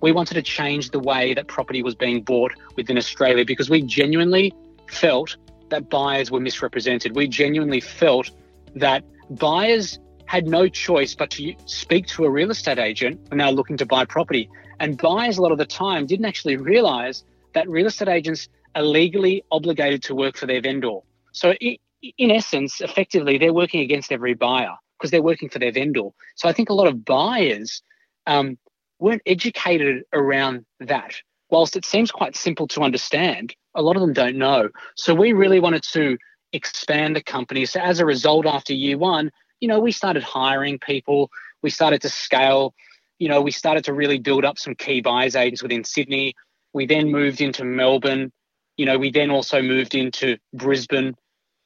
We 0.00 0.12
wanted 0.12 0.34
to 0.34 0.42
change 0.42 0.90
the 0.90 0.98
way 0.98 1.34
that 1.34 1.48
property 1.48 1.82
was 1.82 1.94
being 1.94 2.22
bought 2.22 2.52
within 2.76 2.96
Australia 2.96 3.44
because 3.44 3.68
we 3.68 3.82
genuinely 3.82 4.52
felt 4.88 5.36
that 5.68 5.88
buyers 5.88 6.30
were 6.30 6.40
misrepresented. 6.40 7.14
We 7.14 7.28
genuinely 7.28 7.80
felt 7.80 8.30
that 8.74 9.04
buyers 9.30 9.98
had 10.26 10.46
no 10.46 10.68
choice 10.68 11.14
but 11.14 11.30
to 11.30 11.54
speak 11.66 12.06
to 12.06 12.24
a 12.24 12.30
real 12.30 12.50
estate 12.50 12.78
agent 12.78 13.20
when 13.28 13.38
they 13.38 13.44
were 13.44 13.50
looking 13.50 13.76
to 13.76 13.86
buy 13.86 14.04
property. 14.04 14.48
And 14.78 14.96
buyers, 14.96 15.38
a 15.38 15.42
lot 15.42 15.52
of 15.52 15.58
the 15.58 15.66
time, 15.66 16.06
didn't 16.06 16.26
actually 16.26 16.56
realize 16.56 17.24
that 17.54 17.68
real 17.68 17.86
estate 17.86 18.08
agents 18.08 18.48
are 18.74 18.82
legally 18.82 19.44
obligated 19.50 20.02
to 20.04 20.14
work 20.14 20.36
for 20.36 20.46
their 20.46 20.60
vendor. 20.60 20.98
So, 21.32 21.54
in 21.60 22.30
essence, 22.30 22.80
effectively, 22.80 23.38
they're 23.38 23.52
working 23.52 23.80
against 23.80 24.12
every 24.12 24.34
buyer 24.34 24.76
because 25.00 25.10
they're 25.10 25.22
working 25.22 25.48
for 25.48 25.58
their 25.58 25.72
vendor. 25.72 26.08
So 26.36 26.48
I 26.48 26.52
think 26.52 26.68
a 26.68 26.74
lot 26.74 26.86
of 26.86 27.04
buyers 27.04 27.82
um, 28.26 28.58
weren't 29.00 29.22
educated 29.26 30.04
around 30.12 30.64
that. 30.80 31.14
Whilst 31.50 31.76
it 31.76 31.84
seems 31.84 32.10
quite 32.10 32.36
simple 32.36 32.68
to 32.68 32.82
understand, 32.82 33.54
a 33.74 33.82
lot 33.82 33.96
of 33.96 34.02
them 34.02 34.12
don't 34.12 34.36
know. 34.36 34.68
So 34.96 35.14
we 35.14 35.32
really 35.32 35.58
wanted 35.58 35.82
to 35.92 36.16
expand 36.52 37.16
the 37.16 37.22
company. 37.22 37.66
So 37.66 37.80
as 37.80 37.98
a 37.98 38.06
result, 38.06 38.46
after 38.46 38.72
year 38.72 38.98
one, 38.98 39.30
you 39.60 39.68
know, 39.68 39.80
we 39.80 39.92
started 39.92 40.22
hiring 40.22 40.78
people. 40.78 41.30
We 41.62 41.70
started 41.70 42.00
to 42.02 42.08
scale. 42.08 42.74
You 43.18 43.28
know, 43.28 43.40
we 43.40 43.50
started 43.50 43.84
to 43.84 43.92
really 43.92 44.18
build 44.18 44.44
up 44.44 44.58
some 44.58 44.74
key 44.74 45.00
buyers 45.00 45.34
agents 45.34 45.62
within 45.62 45.84
Sydney. 45.84 46.34
We 46.72 46.86
then 46.86 47.10
moved 47.10 47.40
into 47.40 47.64
Melbourne. 47.64 48.32
You 48.76 48.86
know, 48.86 48.96
we 48.96 49.10
then 49.10 49.30
also 49.30 49.60
moved 49.60 49.94
into 49.94 50.38
Brisbane 50.54 51.16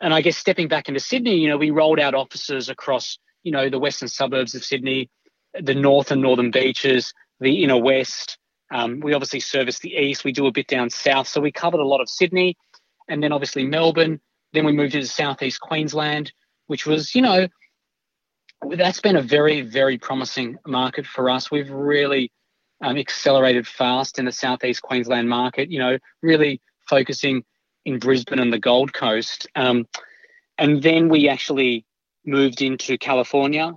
and 0.00 0.12
I 0.12 0.20
guess 0.20 0.36
stepping 0.36 0.68
back 0.68 0.88
into 0.88 1.00
Sydney, 1.00 1.36
you 1.36 1.48
know, 1.48 1.56
we 1.56 1.70
rolled 1.70 2.00
out 2.00 2.14
offices 2.14 2.68
across, 2.68 3.18
you 3.42 3.52
know, 3.52 3.68
the 3.70 3.78
western 3.78 4.08
suburbs 4.08 4.54
of 4.54 4.64
Sydney, 4.64 5.08
the 5.54 5.74
north 5.74 6.10
and 6.10 6.20
northern 6.20 6.50
beaches, 6.50 7.14
the 7.44 7.62
inner 7.62 7.78
west. 7.78 8.38
Um, 8.72 9.00
we 9.00 9.14
obviously 9.14 9.40
service 9.40 9.78
the 9.78 9.94
east. 9.94 10.24
We 10.24 10.32
do 10.32 10.46
a 10.46 10.52
bit 10.52 10.66
down 10.66 10.90
south. 10.90 11.28
So 11.28 11.40
we 11.40 11.52
covered 11.52 11.80
a 11.80 11.86
lot 11.86 12.00
of 12.00 12.08
Sydney 12.08 12.56
and 13.08 13.22
then 13.22 13.32
obviously 13.32 13.66
Melbourne. 13.66 14.20
Then 14.52 14.64
we 14.64 14.72
moved 14.72 14.94
into 14.94 15.06
southeast 15.06 15.60
Queensland, 15.60 16.32
which 16.66 16.86
was, 16.86 17.14
you 17.14 17.22
know, 17.22 17.48
that's 18.70 19.00
been 19.00 19.16
a 19.16 19.22
very, 19.22 19.60
very 19.60 19.98
promising 19.98 20.56
market 20.66 21.06
for 21.06 21.28
us. 21.28 21.50
We've 21.50 21.70
really 21.70 22.32
um, 22.82 22.96
accelerated 22.96 23.66
fast 23.66 24.18
in 24.18 24.24
the 24.24 24.32
southeast 24.32 24.82
Queensland 24.82 25.28
market, 25.28 25.70
you 25.70 25.78
know, 25.78 25.98
really 26.22 26.60
focusing 26.88 27.44
in 27.84 27.98
Brisbane 27.98 28.38
and 28.38 28.52
the 28.52 28.58
Gold 28.58 28.92
Coast. 28.92 29.46
Um, 29.54 29.86
and 30.58 30.82
then 30.82 31.08
we 31.08 31.28
actually 31.28 31.84
moved 32.24 32.62
into 32.62 32.96
California 32.96 33.72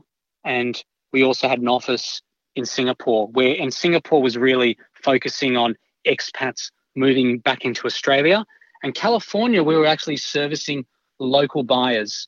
and 0.46 0.82
we 1.12 1.24
also 1.24 1.50
had 1.50 1.60
an 1.60 1.68
office 1.68 2.22
in 2.58 2.66
Singapore 2.66 3.28
where 3.28 3.56
and 3.60 3.74
Singapore 3.74 4.22
was 4.22 4.38
really 4.38 4.78
focusing 4.94 5.56
on 5.58 5.76
expats 6.06 6.72
moving 6.96 7.40
back 7.40 7.64
into 7.64 7.86
Australia. 7.86 8.46
And 8.84 8.94
California, 8.94 9.64
we 9.64 9.76
were 9.76 9.86
actually 9.86 10.18
servicing 10.18 10.86
local 11.20 11.64
buyers 11.64 12.28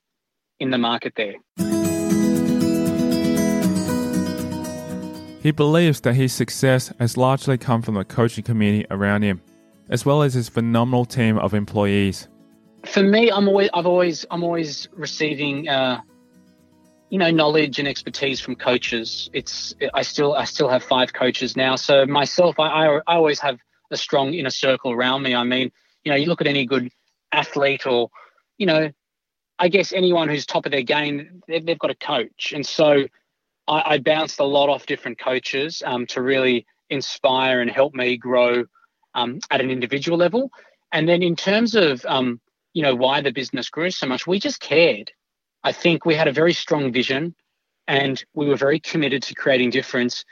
in 0.60 0.72
the 0.72 0.78
market 0.78 1.14
there. 1.16 1.36
He 5.42 5.52
believes 5.52 6.02
that 6.02 6.14
his 6.14 6.34
success 6.34 6.94
has 7.00 7.16
largely 7.16 7.58
come 7.58 7.82
from 7.82 7.96
the 7.96 8.04
coaching 8.04 8.44
community 8.44 8.86
around 8.90 9.22
him 9.22 9.42
as 9.90 10.06
well 10.06 10.22
as 10.22 10.34
his 10.34 10.48
phenomenal 10.48 11.06
team 11.06 11.38
of 11.40 11.54
employees. 11.54 12.28
For 12.86 13.04
me, 13.04 13.32
I'm 13.32 13.48
always, 13.48 13.70
I've 13.74 13.86
always, 13.86 14.26
I'm 14.32 14.44
always 14.44 14.88
receiving, 14.94 15.68
uh, 15.68 16.02
you 17.10 17.18
know, 17.18 17.32
knowledge 17.32 17.80
and 17.80 17.88
expertise 17.88 18.40
from 18.40 18.56
coaches. 18.56 19.30
It's, 19.34 19.76
I 19.94 20.02
still, 20.02 20.34
I 20.36 20.46
still 20.46 20.70
have 20.70 20.84
five 20.84 21.14
coaches 21.14 21.56
now. 21.56 21.76
So 21.76 22.06
myself, 22.06 22.60
I, 22.60 22.68
I, 22.68 22.96
I 23.08 23.16
always 23.16 23.40
have 23.40 23.60
a 23.92 23.98
strong 23.98 24.34
inner 24.34 24.50
circle 24.50 24.92
around 24.92 25.24
me. 25.24 25.34
I 25.34 25.44
mean, 25.44 25.72
you 26.04 26.12
know, 26.12 26.16
you 26.16 26.28
look 26.28 26.42
at 26.42 26.48
any 26.48 26.66
good 26.66 26.90
athlete 27.32 27.88
or, 27.88 28.10
you 28.58 28.66
know, 28.66 28.92
I 29.58 29.68
guess 29.68 29.92
anyone 29.92 30.30
who's 30.30 30.46
top 30.46 30.66
of 30.66 30.72
their 30.72 30.84
game, 30.84 31.42
they've, 31.48 31.66
they've 31.66 31.80
got 31.80 31.90
a 31.90 31.96
coach. 31.96 32.54
And 32.54 32.66
so 32.66 33.06
I, 33.68 33.84
I 33.94 33.98
bounced 33.98 34.40
a 34.40 34.46
lot 34.46 34.70
off 34.70 34.86
different 34.86 35.20
coaches 35.20 35.84
um, 35.86 36.06
to 36.08 36.22
really 36.22 36.66
inspire 36.90 37.62
and 37.62 37.70
help 37.70 37.94
me 37.94 38.18
grow 38.18 38.66
um, 39.16 39.40
at 39.52 39.62
an 39.62 39.70
individual 39.70 40.18
level. 40.18 40.52
And 40.92 41.08
then 41.08 41.22
in 41.22 41.36
terms 41.36 41.76
of 41.76 42.06
um, 42.06 42.40
you 42.74 42.84
know 42.84 42.96
why 42.96 43.22
the 43.22 43.32
business 43.32 43.70
grew 43.70 43.92
so 43.92 44.08
much, 44.08 44.28
we 44.28 44.40
just 44.40 44.60
cared. 44.60 45.12
I 45.64 45.72
think 45.72 46.06
we 46.06 46.16
had 46.16 46.28
a 46.28 46.32
very 46.32 46.54
strong 46.54 46.92
vision, 46.92 47.36
and 47.88 48.24
we 48.34 48.48
were 48.48 48.56
very 48.56 48.80
committed 48.80 49.24
to 49.24 49.36
creating 49.36 49.72
difference. 49.72 50.24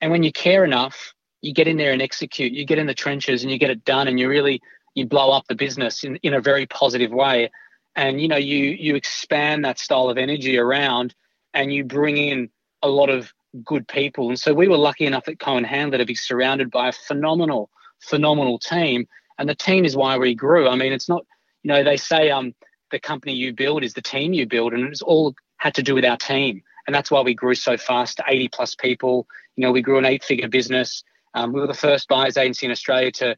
And 0.00 0.10
when 0.10 0.22
you 0.22 0.32
care 0.32 0.64
enough, 0.64 1.14
you 1.40 1.52
get 1.52 1.68
in 1.68 1.76
there 1.76 1.92
and 1.92 2.02
execute. 2.02 2.52
You 2.52 2.64
get 2.64 2.78
in 2.78 2.86
the 2.86 2.94
trenches 2.94 3.42
and 3.42 3.50
you 3.50 3.58
get 3.58 3.70
it 3.70 3.84
done, 3.84 4.08
and 4.08 4.18
you 4.18 4.28
really 4.28 4.60
you 4.94 5.06
blow 5.06 5.30
up 5.30 5.46
the 5.48 5.54
business 5.54 6.04
in, 6.04 6.16
in 6.16 6.34
a 6.34 6.40
very 6.40 6.66
positive 6.66 7.12
way. 7.12 7.50
And 7.96 8.20
you 8.20 8.28
know 8.28 8.36
you 8.36 8.58
you 8.58 8.94
expand 8.94 9.64
that 9.64 9.78
style 9.78 10.08
of 10.08 10.18
energy 10.18 10.58
around, 10.58 11.14
and 11.54 11.72
you 11.72 11.84
bring 11.84 12.16
in 12.16 12.50
a 12.82 12.88
lot 12.88 13.10
of 13.10 13.32
good 13.64 13.88
people. 13.88 14.28
And 14.28 14.38
so 14.38 14.54
we 14.54 14.68
were 14.68 14.76
lucky 14.76 15.06
enough 15.06 15.28
at 15.28 15.38
Cohen 15.38 15.64
Handler 15.64 15.98
to 15.98 16.04
be 16.04 16.14
surrounded 16.14 16.70
by 16.70 16.88
a 16.88 16.92
phenomenal 16.92 17.70
phenomenal 18.00 18.58
team. 18.58 19.06
And 19.38 19.48
the 19.48 19.54
team 19.54 19.84
is 19.84 19.96
why 19.96 20.18
we 20.18 20.34
grew. 20.34 20.68
I 20.68 20.76
mean, 20.76 20.92
it's 20.92 21.08
not, 21.08 21.24
you 21.62 21.68
know, 21.68 21.84
they 21.84 21.96
say 21.96 22.30
um, 22.30 22.54
the 22.90 22.98
company 22.98 23.34
you 23.34 23.52
build 23.52 23.84
is 23.84 23.94
the 23.94 24.02
team 24.02 24.32
you 24.32 24.46
build, 24.46 24.72
and 24.72 24.84
it's 24.84 25.02
all 25.02 25.34
had 25.58 25.74
to 25.74 25.82
do 25.82 25.94
with 25.94 26.04
our 26.04 26.16
team. 26.16 26.62
And 26.86 26.94
that's 26.94 27.10
why 27.10 27.20
we 27.20 27.34
grew 27.34 27.54
so 27.54 27.76
fast 27.76 28.16
to 28.16 28.24
80 28.26 28.48
plus 28.48 28.74
people. 28.74 29.26
You 29.56 29.62
know, 29.62 29.72
we 29.72 29.82
grew 29.82 29.98
an 29.98 30.06
eight 30.06 30.24
figure 30.24 30.48
business. 30.48 31.04
Um, 31.34 31.52
we 31.52 31.60
were 31.60 31.66
the 31.66 31.74
first 31.74 32.08
buyers 32.08 32.36
agency 32.36 32.66
in 32.66 32.72
Australia 32.72 33.12
to, 33.12 33.36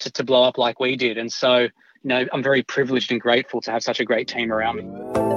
to, 0.00 0.10
to 0.12 0.24
blow 0.24 0.44
up 0.44 0.56
like 0.56 0.78
we 0.78 0.96
did. 0.96 1.18
And 1.18 1.32
so, 1.32 1.58
you 1.58 1.70
know, 2.04 2.26
I'm 2.32 2.42
very 2.42 2.62
privileged 2.62 3.10
and 3.10 3.20
grateful 3.20 3.60
to 3.62 3.72
have 3.72 3.82
such 3.82 3.98
a 3.98 4.04
great 4.04 4.28
team 4.28 4.52
around 4.52 4.76
me. 4.76 5.32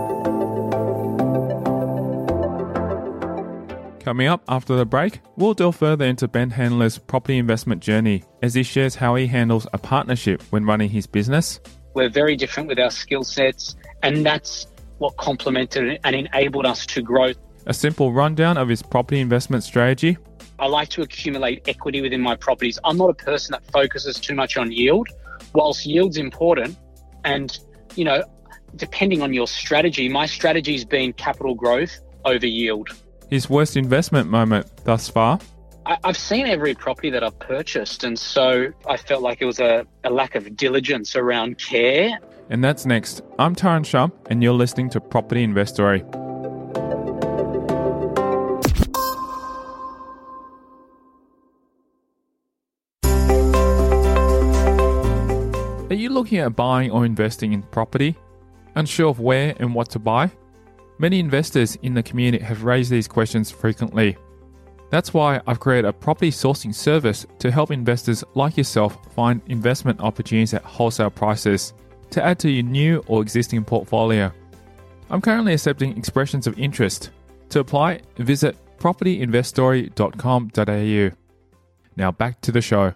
Coming 4.03 4.27
up 4.27 4.43
after 4.47 4.75
the 4.75 4.85
break, 4.85 5.19
we'll 5.35 5.55
delve 5.55 5.77
further 5.77 6.05
into 6.05 6.27
Ben 6.27 6.51
Handler's 6.51 6.99
property 6.99 7.39
investment 7.39 7.81
journey 7.81 8.23
as 8.43 8.53
he 8.53 8.61
shares 8.61 8.93
how 8.93 9.15
he 9.15 9.25
handles 9.25 9.65
a 9.73 9.79
partnership 9.79 10.43
when 10.51 10.63
running 10.65 10.91
his 10.91 11.07
business. 11.07 11.59
We're 11.95 12.09
very 12.09 12.35
different 12.35 12.67
with 12.67 12.77
our 12.77 12.91
skill 12.91 13.23
sets, 13.23 13.77
and 14.03 14.25
that's 14.25 14.67
what 14.97 15.15
complemented 15.15 15.97
and 16.03 16.15
enabled 16.15 16.65
us 16.65 16.85
to 16.87 17.01
grow. 17.01 17.31
A 17.67 17.73
simple 17.73 18.11
rundown 18.11 18.57
of 18.57 18.67
his 18.67 18.83
property 18.83 19.21
investment 19.21 19.63
strategy. 19.63 20.17
I 20.59 20.67
like 20.67 20.89
to 20.89 21.01
accumulate 21.03 21.67
equity 21.69 22.01
within 22.01 22.19
my 22.21 22.35
properties. 22.35 22.77
I'm 22.83 22.97
not 22.97 23.09
a 23.09 23.13
person 23.13 23.53
that 23.53 23.65
focuses 23.71 24.19
too 24.19 24.35
much 24.35 24.57
on 24.57 24.73
yield, 24.73 25.07
whilst 25.53 25.85
yield's 25.85 26.17
important. 26.17 26.77
And, 27.23 27.57
you 27.95 28.03
know, 28.03 28.23
depending 28.75 29.21
on 29.21 29.33
your 29.33 29.47
strategy, 29.47 30.09
my 30.09 30.25
strategy's 30.25 30.83
been 30.83 31.13
capital 31.13 31.55
growth 31.55 32.01
over 32.25 32.45
yield. 32.45 32.89
His 33.29 33.49
worst 33.49 33.77
investment 33.77 34.29
moment 34.29 34.69
thus 34.83 35.07
far? 35.07 35.39
I, 35.87 35.97
have 36.03 36.17
seen 36.17 36.47
every 36.47 36.73
property 36.73 37.11
that 37.11 37.23
I've 37.23 37.37
purchased, 37.37 38.03
and 38.03 38.17
so 38.17 38.71
I 38.87 38.97
felt 38.97 39.21
like 39.21 39.41
it 39.41 39.45
was 39.45 39.59
a, 39.59 39.85
a 40.03 40.09
lack 40.09 40.33
of 40.33 40.57
diligence 40.57 41.15
around 41.15 41.59
care. 41.59 42.17
And 42.49 42.63
that's 42.63 42.87
next. 42.87 43.21
I'm 43.37 43.53
Tyrone 43.53 43.83
Shum, 43.83 44.11
and 44.27 44.41
you're 44.41 44.53
listening 44.53 44.89
to 44.91 44.99
Property 44.99 45.43
Investory. 45.43 46.01
Are 55.91 55.97
you 55.97 56.09
looking 56.09 56.39
at 56.39 56.55
buying 56.55 56.89
or 56.89 57.05
investing 57.05 57.53
in 57.53 57.61
property? 57.61 58.15
Unsure 58.73 59.09
of 59.09 59.19
where 59.19 59.55
and 59.59 59.75
what 59.75 59.91
to 59.91 59.99
buy? 59.99 60.31
Many 60.97 61.19
investors 61.19 61.77
in 61.83 61.93
the 61.93 62.01
community 62.01 62.43
have 62.43 62.63
raised 62.63 62.89
these 62.89 63.07
questions 63.07 63.51
frequently. 63.51 64.17
That's 64.95 65.13
why 65.13 65.41
I've 65.45 65.59
created 65.59 65.83
a 65.83 65.91
property 65.91 66.31
sourcing 66.31 66.73
service 66.73 67.25
to 67.39 67.51
help 67.51 67.69
investors 67.69 68.23
like 68.33 68.55
yourself 68.55 68.97
find 69.13 69.41
investment 69.47 69.99
opportunities 69.99 70.53
at 70.53 70.63
wholesale 70.63 71.09
prices 71.09 71.73
to 72.11 72.23
add 72.23 72.39
to 72.39 72.49
your 72.49 72.63
new 72.63 73.03
or 73.07 73.21
existing 73.21 73.65
portfolio. 73.65 74.31
I'm 75.09 75.19
currently 75.19 75.51
accepting 75.51 75.97
expressions 75.97 76.47
of 76.47 76.57
interest. 76.57 77.09
To 77.49 77.59
apply, 77.59 78.03
visit 78.15 78.55
propertyinvestory.com.au. 78.79 81.17
Now 81.97 82.11
back 82.13 82.39
to 82.39 82.53
the 82.53 82.61
show. 82.61 82.93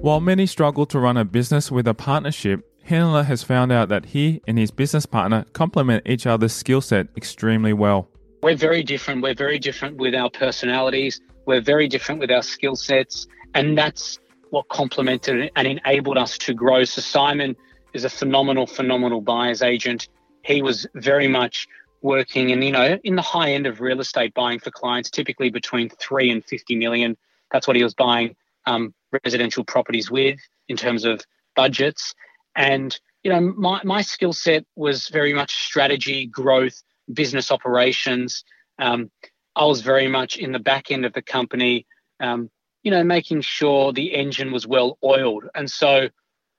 While 0.00 0.22
many 0.22 0.46
struggle 0.46 0.86
to 0.86 0.98
run 0.98 1.18
a 1.18 1.26
business 1.26 1.70
with 1.70 1.86
a 1.86 1.92
partnership, 1.92 2.64
Handler 2.88 3.24
has 3.24 3.42
found 3.42 3.70
out 3.70 3.90
that 3.90 4.06
he 4.06 4.40
and 4.46 4.58
his 4.58 4.70
business 4.70 5.04
partner 5.04 5.44
complement 5.52 6.02
each 6.06 6.26
other's 6.26 6.54
skill 6.54 6.80
set 6.80 7.06
extremely 7.16 7.74
well. 7.74 8.08
We're 8.42 8.56
very 8.56 8.82
different. 8.82 9.22
We're 9.22 9.34
very 9.34 9.58
different 9.58 9.98
with 9.98 10.14
our 10.14 10.30
personalities. 10.30 11.20
We're 11.44 11.60
very 11.60 11.86
different 11.86 12.18
with 12.18 12.30
our 12.30 12.42
skill 12.42 12.76
sets. 12.76 13.26
And 13.54 13.76
that's 13.76 14.18
what 14.50 14.68
complemented 14.68 15.50
and 15.54 15.66
enabled 15.66 16.16
us 16.16 16.38
to 16.38 16.54
grow. 16.54 16.84
So 16.84 17.02
Simon 17.02 17.56
is 17.92 18.04
a 18.04 18.10
phenomenal, 18.10 18.66
phenomenal 18.66 19.20
buyer's 19.20 19.60
agent. 19.60 20.08
He 20.42 20.62
was 20.62 20.86
very 20.94 21.28
much 21.28 21.66
working 22.00 22.50
in, 22.50 22.62
you 22.62 22.72
know, 22.72 22.98
in 23.04 23.16
the 23.16 23.22
high 23.22 23.52
end 23.52 23.66
of 23.66 23.82
real 23.82 24.00
estate 24.00 24.32
buying 24.32 24.60
for 24.60 24.70
clients, 24.70 25.10
typically 25.10 25.50
between 25.50 25.90
three 25.90 26.30
and 26.30 26.42
50 26.42 26.76
million. 26.76 27.18
That's 27.52 27.66
what 27.66 27.76
he 27.76 27.82
was 27.82 27.94
buying 27.94 28.34
um, 28.64 28.94
residential 29.24 29.64
properties 29.64 30.10
with 30.10 30.38
in 30.68 30.76
terms 30.78 31.04
of 31.04 31.20
budgets. 31.54 32.14
And, 32.58 32.98
you 33.22 33.30
know, 33.30 33.40
my, 33.40 33.80
my 33.84 34.02
skill 34.02 34.32
set 34.32 34.66
was 34.74 35.08
very 35.08 35.32
much 35.32 35.54
strategy, 35.64 36.26
growth, 36.26 36.82
business 37.10 37.52
operations. 37.52 38.42
Um, 38.80 39.12
I 39.54 39.64
was 39.64 39.80
very 39.80 40.08
much 40.08 40.36
in 40.36 40.50
the 40.50 40.58
back 40.58 40.90
end 40.90 41.06
of 41.06 41.12
the 41.12 41.22
company, 41.22 41.86
um, 42.18 42.50
you 42.82 42.90
know, 42.90 43.04
making 43.04 43.42
sure 43.42 43.92
the 43.92 44.12
engine 44.12 44.50
was 44.50 44.66
well 44.66 44.98
oiled. 45.04 45.44
And 45.54 45.70
so 45.70 46.08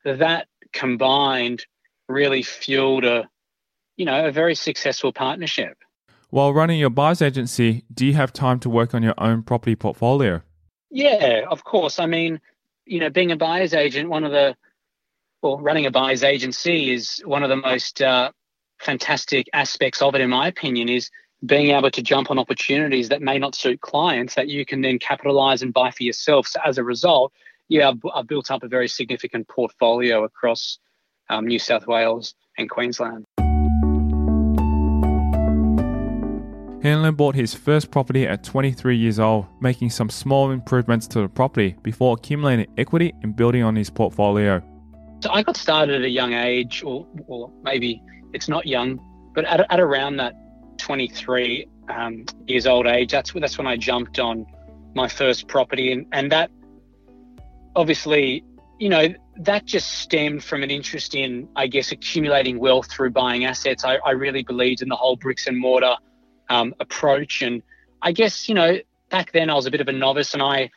that 0.06 0.48
combined 0.72 1.66
really 2.08 2.44
fueled 2.44 3.04
a, 3.04 3.30
you 3.98 4.06
know, 4.06 4.28
a 4.28 4.32
very 4.32 4.56
successful 4.56 5.12
partnership. 5.12 5.78
While 6.30 6.54
running 6.54 6.80
your 6.80 6.92
buyer's 6.92 7.22
agency, 7.22 7.84
do 7.94 8.06
you 8.06 8.14
have 8.14 8.32
time 8.32 8.60
to 8.62 8.70
work 8.70 8.94
on 8.94 9.04
your 9.04 9.16
own 9.18 9.44
property 9.44 9.76
portfolio? 9.76 10.44
Yeah, 10.92 11.44
of 11.50 11.66
course. 11.66 12.00
I 12.00 12.06
mean, 12.06 12.40
you 12.86 13.02
know, 13.02 13.10
being 13.10 13.34
a 13.34 13.36
buyer's 13.36 13.74
agent, 13.74 14.10
one 14.10 14.24
of 14.24 14.32
the, 14.32 14.56
well, 15.42 15.58
running 15.60 15.86
a 15.86 15.92
buyer's 15.92 16.24
agency 16.24 16.92
is 16.92 17.22
one 17.26 17.44
of 17.44 17.50
the 17.50 17.56
most 17.56 18.02
uh, 18.02 18.32
fantastic 18.80 19.48
aspects 19.54 20.02
of 20.02 20.16
it, 20.16 20.22
in 20.22 20.30
my 20.30 20.48
opinion, 20.48 20.90
is 20.90 21.10
being 21.46 21.72
able 21.72 21.90
to 21.92 22.02
jump 22.02 22.30
on 22.30 22.38
opportunities 22.38 23.08
that 23.10 23.22
may 23.22 23.40
not 23.40 23.56
suit 23.56 23.80
clients 23.80 24.36
that 24.36 24.50
you 24.50 24.66
can 24.66 24.82
then 24.82 25.00
capitalize 25.00 25.62
and 25.62 25.74
buy 25.74 25.92
for 25.92 26.04
yourself. 26.04 26.48
So 26.48 26.60
as 26.66 26.78
a 26.78 26.84
result, 26.84 27.32
yeah, 27.70 27.92
I've, 28.14 28.28
built 28.28 28.52
up 28.52 28.64
a 28.64 28.68
very 28.68 28.90
significant 28.90 29.48
portfolio 29.48 30.24
across 30.24 30.80
um, 31.30 31.46
New 31.46 31.60
South 31.60 31.88
Wales 31.88 32.36
and 32.58 32.70
Queensland. 32.70 33.26
Handler 36.82 37.12
bought 37.12 37.36
his 37.36 37.54
first 37.54 37.92
property 37.92 38.26
at 38.26 38.44
23 38.44 38.98
years 38.98 39.20
old, 39.20 39.46
making 39.62 39.90
some 39.90 40.10
small 40.10 40.52
improvements 40.52 41.08
to 41.08 41.22
the 41.22 41.30
property 41.30 41.76
before 41.84 42.16
accumulating 42.18 42.68
equity 42.78 43.14
and 43.22 43.36
building 43.36 43.64
on 43.64 43.76
his 43.76 43.90
portfolio. 43.90 44.62
So 45.22 45.30
I 45.32 45.44
got 45.44 45.58
started 45.58 45.96
at 45.96 46.02
a 46.02 46.10
young 46.10 46.34
age, 46.34 46.84
or, 46.84 47.06
or 47.28 47.52
maybe 47.64 48.02
it's 48.34 48.48
not 48.48 48.66
young, 48.66 49.00
but 49.36 49.46
at, 49.46 49.66
at 49.70 49.80
around 49.80 50.18
that 50.18 50.34
23 50.78 51.68
um, 51.90 52.26
years 52.48 52.66
old 52.66 52.88
age, 52.88 53.12
that's 53.12 53.34
that's 53.34 53.58
when 53.58 53.68
I 53.68 53.76
jumped 53.76 54.20
on 54.20 54.46
my 54.96 55.08
first 55.08 55.48
property, 55.48 55.92
and, 55.92 56.06
and 56.12 56.32
that 56.32 56.52
obviously, 57.76 58.44
you 58.80 58.90
know, 58.90 59.08
that 59.42 59.66
just 59.66 60.00
stemmed 60.00 60.44
from 60.44 60.64
an 60.64 60.72
interest 60.72 61.16
in, 61.16 61.48
I 61.56 61.68
guess, 61.68 61.92
accumulating 61.92 62.60
wealth 62.60 62.92
through 62.92 63.12
buying 63.12 63.46
assets. 63.46 63.86
I, 63.86 63.98
I 64.06 64.12
really 64.12 64.44
believed 64.44 64.82
in 64.82 64.90
the 64.90 64.96
whole 64.96 65.16
bricks 65.16 65.48
and 65.48 65.58
mortar 65.58 65.96
um, 66.50 66.76
approach. 66.80 67.42
And 67.42 67.62
I 68.02 68.12
guess, 68.12 68.50
you 68.50 68.56
know, 68.56 68.78
back 69.10 69.32
then 69.32 69.50
I 69.50 69.54
was 69.54 69.66
a 69.66 69.72
bit 69.72 69.82
of 69.82 69.88
a 69.88 69.94
novice 69.94 70.34
and 70.34 70.44
I, 70.44 70.72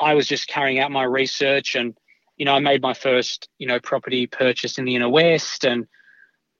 I 0.00 0.14
was 0.14 0.26
just 0.26 0.48
carrying 0.48 0.80
out 0.80 0.90
my 0.90 1.04
research 1.04 1.76
and, 1.76 1.96
you 2.36 2.44
know, 2.44 2.54
I 2.54 2.60
made 2.60 2.82
my 2.82 2.94
first, 2.94 3.48
you 3.58 3.66
know, 3.66 3.80
property 3.80 4.26
purchase 4.26 4.78
in 4.78 4.84
the 4.84 4.96
inner 4.96 5.08
west 5.08 5.64
and, 5.64 5.86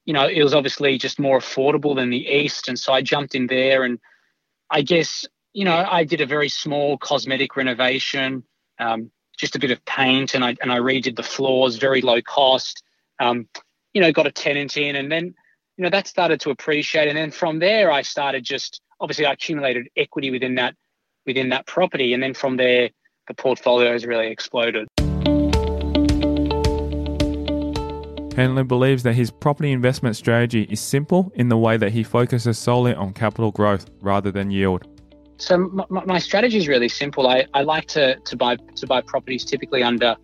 you 0.05 0.13
know, 0.13 0.29
it 0.29 0.43
was 0.43 0.55
obviously 0.55 0.99
just 0.99 1.19
more 1.19 1.39
affordable 1.39 1.95
than 1.95 2.11
the 2.11 2.27
east. 2.27 2.69
And 2.69 2.79
so 2.79 2.93
I 2.93 3.03
jumped 3.03 3.35
in 3.35 3.47
there 3.47 3.85
and 3.85 3.99
I 4.71 4.83
guess, 4.83 5.27
you 5.53 5.65
know, 5.65 5.87
I 5.89 6.05
did 6.05 6.21
a 6.21 6.27
very 6.27 6.49
small 6.49 6.99
cosmetic 6.99 7.57
renovation, 7.57 8.45
um, 8.79 9.11
just 9.39 9.57
a 9.57 9.59
bit 9.59 9.71
of 9.71 9.85
paint 9.85 10.35
and 10.35 10.45
I, 10.45 10.57
and 10.61 10.73
I 10.73 10.79
redid 10.79 11.17
the 11.17 11.23
floors, 11.23 11.77
very 11.77 12.01
low 12.01 12.21
cost, 12.23 12.83
um, 13.21 13.49
you 13.93 14.01
know, 14.01 14.13
got 14.13 14.27
a 14.27 14.33
tenant 14.33 14.77
in 14.77 14.97
and 14.97 15.11
then, 15.11 15.35
you 15.77 15.85
know, 15.85 15.91
that 15.91 16.07
started 16.07 16.41
to 16.41 16.51
appreciate. 16.51 17.09
And 17.09 17.17
then 17.17 17.31
from 17.31 17.59
there, 17.59 17.91
I 17.91 18.03
started 18.03 18.45
just 18.45 18.81
obviously 19.01 19.27
I 19.27 19.33
accumulated 19.33 19.89
equity 19.97 20.31
within 20.31 20.55
that 20.55 20.75
within 21.27 21.51
that 21.51 21.67
property, 21.67 22.15
and 22.15 22.23
then 22.23 22.35
from 22.35 22.57
there, 22.57 22.91
the 23.29 23.35
portfolio 23.35 23.93
has 23.93 24.05
really 24.05 24.29
exploded. 24.29 24.89
Handler 28.37 28.65
believes 28.65 29.03
that 29.03 29.15
his 29.15 29.31
property 29.31 29.73
investment 29.73 30.17
strategy 30.17 30.63
is 30.71 30.81
simple 30.81 31.31
in 31.35 31.49
the 31.49 31.57
way 31.57 31.77
that 31.77 31.93
he 31.93 32.03
focuses 32.03 32.59
solely 32.59 32.95
on 32.95 33.13
capital 33.13 33.51
growth 33.51 33.91
rather 34.01 34.31
than 34.31 34.51
yield. 34.51 34.89
So 35.37 35.59
my, 35.59 36.05
my 36.05 36.19
strategy 36.19 36.57
is 36.57 36.69
really 36.69 36.89
simple. 36.89 37.27
I, 37.27 37.47
I 37.53 37.63
like 37.63 37.87
to, 37.89 38.17
to 38.17 38.37
buy 38.37 38.57
to 38.57 38.87
buy 38.87 39.01
properties 39.01 39.45
typically 39.45 39.83
under 39.83 40.17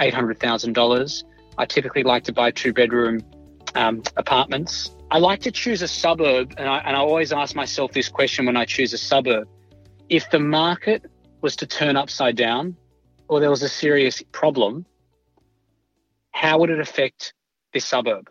eight 0.00 0.12
hundred 0.12 0.40
thousand 0.40 0.72
dollars. 0.72 1.24
I 1.56 1.64
typically 1.64 2.02
like 2.02 2.24
to 2.24 2.32
buy 2.32 2.50
two 2.50 2.72
bedroom 2.72 3.20
um, 3.74 4.02
apartments. 4.16 4.94
I 5.10 5.18
like 5.18 5.40
to 5.42 5.52
choose 5.52 5.80
a 5.82 5.88
suburb, 5.88 6.54
and 6.58 6.68
I, 6.68 6.78
and 6.78 6.96
I 6.96 6.98
always 6.98 7.32
ask 7.32 7.54
myself 7.54 7.92
this 7.92 8.08
question 8.08 8.46
when 8.46 8.56
I 8.56 8.64
choose 8.64 8.92
a 8.92 8.98
suburb. 8.98 9.46
If 10.08 10.28
the 10.30 10.40
market 10.40 11.04
was 11.40 11.54
to 11.56 11.66
turn 11.66 11.96
upside 11.96 12.36
down 12.36 12.76
or 13.28 13.38
there 13.38 13.50
was 13.50 13.62
a 13.62 13.68
serious 13.68 14.22
problem, 14.32 14.84
how 16.32 16.58
would 16.58 16.70
it 16.70 16.80
affect 16.80 17.32
this 17.74 17.84
suburb? 17.84 18.30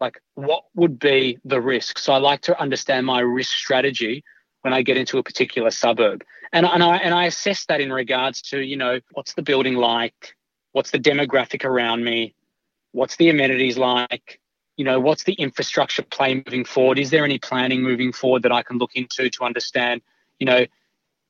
Like, 0.00 0.20
what 0.34 0.64
would 0.74 0.98
be 0.98 1.38
the 1.44 1.60
risk? 1.60 1.98
So 1.98 2.12
I 2.12 2.16
like 2.16 2.40
to 2.42 2.58
understand 2.60 3.06
my 3.06 3.20
risk 3.20 3.52
strategy 3.52 4.24
when 4.62 4.72
I 4.72 4.82
get 4.82 4.96
into 4.96 5.18
a 5.18 5.22
particular 5.22 5.70
suburb. 5.70 6.24
And, 6.52 6.66
and, 6.66 6.82
I, 6.82 6.96
and 6.96 7.14
I 7.14 7.26
assess 7.26 7.66
that 7.66 7.80
in 7.80 7.92
regards 7.92 8.42
to, 8.42 8.60
you 8.60 8.76
know, 8.76 9.00
what's 9.12 9.34
the 9.34 9.42
building 9.42 9.74
like? 9.76 10.34
What's 10.72 10.90
the 10.90 10.98
demographic 10.98 11.64
around 11.64 12.04
me? 12.04 12.34
What's 12.92 13.16
the 13.16 13.28
amenities 13.28 13.78
like? 13.78 14.40
You 14.76 14.84
know, 14.84 14.98
what's 14.98 15.24
the 15.24 15.34
infrastructure 15.34 16.02
play 16.02 16.34
moving 16.34 16.64
forward? 16.64 16.98
Is 16.98 17.10
there 17.10 17.24
any 17.24 17.38
planning 17.38 17.82
moving 17.82 18.12
forward 18.12 18.42
that 18.42 18.52
I 18.52 18.62
can 18.62 18.78
look 18.78 18.92
into 18.94 19.28
to 19.28 19.44
understand, 19.44 20.00
you 20.38 20.46
know, 20.46 20.64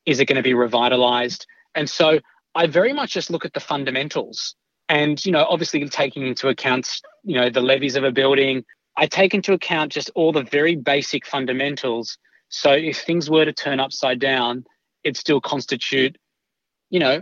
is 0.05 0.19
it 0.19 0.25
going 0.25 0.37
to 0.37 0.43
be 0.43 0.53
revitalized? 0.53 1.45
And 1.75 1.89
so 1.89 2.19
I 2.55 2.67
very 2.67 2.93
much 2.93 3.11
just 3.11 3.29
look 3.29 3.45
at 3.45 3.53
the 3.53 3.59
fundamentals 3.59 4.55
and, 4.91 5.25
you 5.25 5.31
know, 5.31 5.45
obviously 5.49 5.87
taking 5.87 6.27
into 6.27 6.49
account, 6.49 6.99
you 7.23 7.35
know, 7.35 7.49
the 7.49 7.61
levies 7.61 7.95
of 7.95 8.03
a 8.03 8.11
building. 8.11 8.65
I 8.97 9.07
take 9.07 9.33
into 9.33 9.53
account 9.53 9.93
just 9.93 10.11
all 10.15 10.33
the 10.33 10.43
very 10.43 10.75
basic 10.75 11.25
fundamentals. 11.25 12.17
So 12.49 12.73
if 12.73 12.97
things 12.97 13.29
were 13.29 13.45
to 13.45 13.53
turn 13.53 13.79
upside 13.79 14.19
down, 14.19 14.65
it 15.05 15.15
still 15.15 15.39
constitute, 15.39 16.17
you 16.89 16.99
know, 16.99 17.21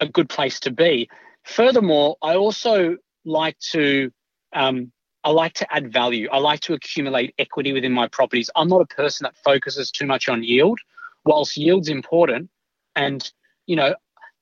a 0.00 0.08
good 0.08 0.30
place 0.30 0.58
to 0.60 0.70
be. 0.70 1.10
Furthermore, 1.44 2.16
I 2.22 2.36
also 2.36 2.96
like 3.26 3.58
to 3.72 4.10
um, 4.54 4.90
I 5.22 5.30
like 5.30 5.52
to 5.54 5.70
add 5.70 5.92
value. 5.92 6.26
I 6.32 6.38
like 6.38 6.60
to 6.60 6.72
accumulate 6.72 7.34
equity 7.38 7.74
within 7.74 7.92
my 7.92 8.08
properties. 8.08 8.48
I'm 8.56 8.68
not 8.68 8.80
a 8.80 8.86
person 8.86 9.24
that 9.24 9.36
focuses 9.44 9.90
too 9.90 10.06
much 10.06 10.30
on 10.30 10.42
yield, 10.42 10.78
whilst 11.26 11.58
yield's 11.58 11.90
important. 11.90 12.48
And 12.96 13.30
you 13.66 13.76
know, 13.76 13.94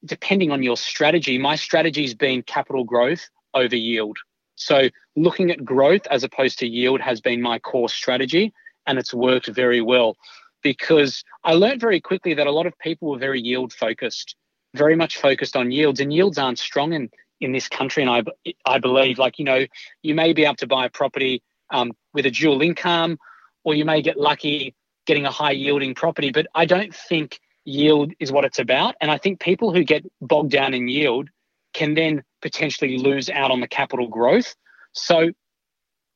depending 0.04 0.50
on 0.50 0.62
your 0.62 0.76
strategy, 0.76 1.38
my 1.38 1.56
strategy 1.56 2.02
has 2.02 2.14
been 2.14 2.42
capital 2.42 2.84
growth 2.84 3.28
over 3.54 3.76
yield. 3.76 4.18
So 4.56 4.88
looking 5.16 5.50
at 5.50 5.64
growth 5.64 6.06
as 6.10 6.24
opposed 6.24 6.58
to 6.60 6.66
yield 6.66 7.00
has 7.00 7.20
been 7.20 7.40
my 7.40 7.58
core 7.58 7.88
strategy, 7.88 8.52
and 8.86 8.98
it's 8.98 9.14
worked 9.14 9.48
very 9.48 9.80
well 9.80 10.16
because 10.62 11.22
I 11.44 11.52
learned 11.52 11.80
very 11.80 12.00
quickly 12.00 12.34
that 12.34 12.46
a 12.46 12.50
lot 12.50 12.66
of 12.66 12.76
people 12.78 13.10
were 13.10 13.18
very 13.18 13.40
yield 13.40 13.72
focused, 13.72 14.34
very 14.74 14.96
much 14.96 15.18
focused 15.18 15.56
on 15.56 15.70
yields, 15.70 16.00
and 16.00 16.12
yields 16.12 16.38
aren't 16.38 16.58
strong 16.58 16.92
in 16.92 17.10
in 17.40 17.52
this 17.52 17.68
country. 17.68 18.02
And 18.02 18.10
I, 18.10 18.52
I 18.66 18.78
believe, 18.78 19.18
like, 19.18 19.38
you 19.38 19.44
know, 19.44 19.64
you 20.02 20.14
may 20.14 20.32
be 20.32 20.44
able 20.44 20.56
to 20.56 20.66
buy 20.66 20.86
a 20.86 20.90
property 20.90 21.40
um, 21.70 21.92
with 22.12 22.26
a 22.26 22.32
dual 22.32 22.62
income, 22.62 23.16
or 23.62 23.74
you 23.74 23.84
may 23.84 24.02
get 24.02 24.18
lucky 24.18 24.74
getting 25.06 25.24
a 25.24 25.30
high 25.30 25.52
yielding 25.52 25.94
property. 25.94 26.30
But 26.30 26.48
I 26.54 26.64
don't 26.64 26.94
think 26.94 27.38
yield 27.68 28.12
is 28.18 28.32
what 28.32 28.44
it's 28.44 28.58
about. 28.58 28.94
And 29.00 29.10
I 29.10 29.18
think 29.18 29.40
people 29.40 29.72
who 29.72 29.84
get 29.84 30.04
bogged 30.20 30.50
down 30.50 30.74
in 30.74 30.88
yield 30.88 31.28
can 31.74 31.94
then 31.94 32.22
potentially 32.40 32.98
lose 32.98 33.28
out 33.28 33.50
on 33.50 33.60
the 33.60 33.68
capital 33.68 34.08
growth. 34.08 34.54
So 34.92 35.30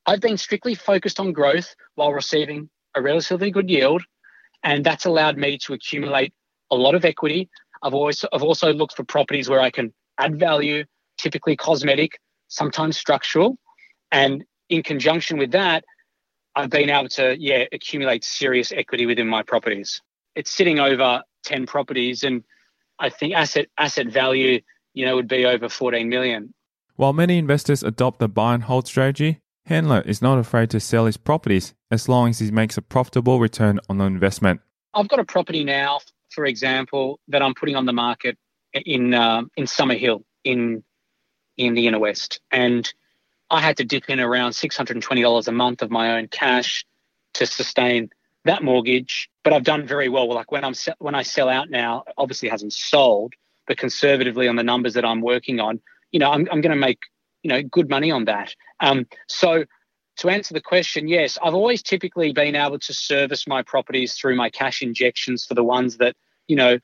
I've 0.07 0.21
been 0.21 0.39
strictly 0.39 0.75
focused 0.75 1.21
on 1.21 1.33
growth 1.33 1.75
while 1.95 2.13
receiving 2.13 2.71
a 2.95 3.03
relatively 3.03 3.51
good 3.51 3.69
yield. 3.69 4.03
And 4.65 4.85
that's 4.85 5.05
allowed 5.05 5.37
me 5.37 5.59
to 5.59 5.75
accumulate 5.75 6.33
a 6.71 6.77
lot 6.77 6.95
of 6.95 7.05
equity. 7.05 7.51
I've 7.83 7.95
always 7.95 8.25
I've 8.33 8.43
also 8.43 8.73
looked 8.73 8.97
for 8.97 9.05
properties 9.05 9.49
where 9.49 9.61
I 9.61 9.71
can 9.71 9.93
add 10.19 10.39
value, 10.39 10.85
typically 11.19 11.57
cosmetic, 11.57 12.19
sometimes 12.49 12.97
structural. 12.97 13.59
And 14.11 14.45
in 14.69 14.83
conjunction 14.83 15.37
with 15.39 15.51
that, 15.53 15.85
I've 16.55 16.71
been 16.71 16.91
able 16.91 17.09
to, 17.11 17.37
yeah, 17.39 17.65
accumulate 17.73 18.25
serious 18.25 18.73
equity 18.73 19.07
within 19.07 19.27
my 19.27 19.43
properties. 19.43 20.01
It's 20.35 20.51
sitting 20.51 20.79
over 20.79 21.23
10 21.43 21.67
properties 21.67 22.23
and 22.23 22.45
I 22.99 23.11
think 23.11 23.35
asset 23.35 23.67
asset 23.79 24.07
value, 24.09 24.61
you 24.95 25.07
know, 25.07 25.17
would 25.17 25.29
be 25.29 25.45
over 25.45 25.69
14 25.69 26.09
million. 26.09 26.55
While 26.97 27.13
many 27.13 27.39
investors 27.39 27.83
adopt 27.83 28.19
the 28.21 28.29
buy 28.29 28.55
and 28.55 28.63
hold 28.63 28.87
strategy, 28.87 29.41
Handler 29.67 30.03
is 30.03 30.21
not 30.21 30.39
afraid 30.39 30.71
to 30.71 30.81
sell 30.81 31.07
his 31.07 31.17
properties 31.17 31.75
as 31.91 32.09
long 32.09 32.31
as 32.31 32.41
he 32.41 32.51
makes 32.51 32.77
a 32.77 32.83
profitable 32.83 33.41
return 33.41 33.81
on 33.89 33.99
the 33.99 34.05
investment. 34.05 34.61
I've 34.95 35.09
got 35.09 35.21
a 35.21 35.25
property 35.25 35.65
now, 35.65 36.01
for 36.31 36.45
example, 36.45 37.21
that 37.29 37.43
I'm 37.43 37.55
putting 37.55 37.77
on 37.77 37.87
the 37.87 37.93
market 37.93 38.37
in 38.73 39.15
uh, 39.15 39.43
in 39.57 39.65
Summerhill 39.65 40.23
in 40.45 40.83
in 41.57 41.75
the 41.75 41.87
inner 41.87 41.99
west, 41.99 42.41
and 42.51 42.93
I 43.51 43.61
had 43.61 43.77
to 43.79 43.85
dip 43.85 44.09
in 44.09 44.21
around 44.21 44.55
six 44.55 44.77
hundred 44.77 44.97
and 44.97 45.03
twenty 45.03 45.23
dollars 45.23 45.49
a 45.49 45.53
month 45.53 45.83
of 45.83 45.91
my 45.91 46.19
own 46.19 46.29
cash 46.29 46.85
to 47.35 47.47
sustain 47.47 48.11
that 48.45 48.63
mortgage. 48.63 49.29
But 49.45 49.53
I've 49.53 49.65
done 49.65 49.87
very 49.87 50.09
well. 50.09 50.33
Like 50.33 50.51
when 50.53 50.65
I'm 50.65 50.75
when 50.99 51.15
I 51.15 51.23
sell 51.23 51.49
out 51.49 51.71
now, 51.71 52.05
obviously 52.17 52.49
hasn't 52.49 52.73
sold, 52.73 53.35
but 53.67 53.79
conservatively 53.79 54.49
on 54.49 54.57
the 54.57 54.63
numbers 54.63 54.95
that 54.95 55.05
I'm 55.05 55.21
working 55.21 55.61
on, 55.61 55.81
you 56.11 56.21
know, 56.21 56.31
I'm 56.31 56.49
I'm 56.51 56.61
going 56.61 56.75
to 56.75 56.77
make 56.77 57.01
you 57.43 57.49
know 57.49 57.63
good 57.63 57.89
money 57.89 58.11
on 58.11 58.25
that. 58.27 58.55
Um, 58.81 59.07
so 59.29 59.65
to 60.19 60.29
answer 60.29 60.55
the 60.55 60.61
question, 60.61 61.09
yes, 61.09 61.39
I've 61.43 61.55
always 61.55 61.83
typically 61.83 62.33
been 62.33 62.55
able 62.55 62.79
to 62.79 62.93
service 62.93 63.47
my 63.47 63.63
properties 63.63 64.15
through 64.15 64.37
my 64.37 64.51
cash 64.51 64.83
injections 64.83 65.45
for 65.45 65.55
the 65.55 65.65
ones 65.65 65.97
that 65.99 66.17
you 66.47 66.57
know 66.57 66.79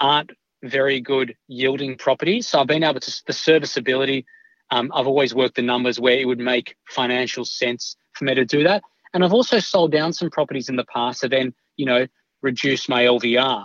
aren't 0.00 0.32
very 0.62 1.00
good 1.00 1.36
yielding 1.46 1.96
properties. 1.96 2.48
So 2.48 2.60
I've 2.60 2.66
been 2.66 2.84
able 2.84 3.00
to 3.00 3.22
the 3.26 3.32
serviceability. 3.32 4.26
Um, 4.70 4.90
I've 4.94 5.06
always 5.06 5.34
worked 5.34 5.56
the 5.56 5.62
numbers 5.62 6.00
where 6.00 6.18
it 6.18 6.26
would 6.26 6.38
make 6.38 6.76
financial 6.88 7.44
sense 7.44 7.96
for 8.14 8.24
me 8.24 8.34
to 8.34 8.44
do 8.44 8.64
that. 8.64 8.82
And 9.14 9.24
I've 9.24 9.32
also 9.32 9.60
sold 9.60 9.92
down 9.92 10.12
some 10.12 10.28
properties 10.28 10.68
in 10.68 10.76
the 10.76 10.84
past 10.84 11.20
to 11.20 11.28
then, 11.28 11.54
you 11.76 11.86
know, 11.86 12.06
reduce 12.42 12.88
my 12.88 13.04
LVR. 13.04 13.64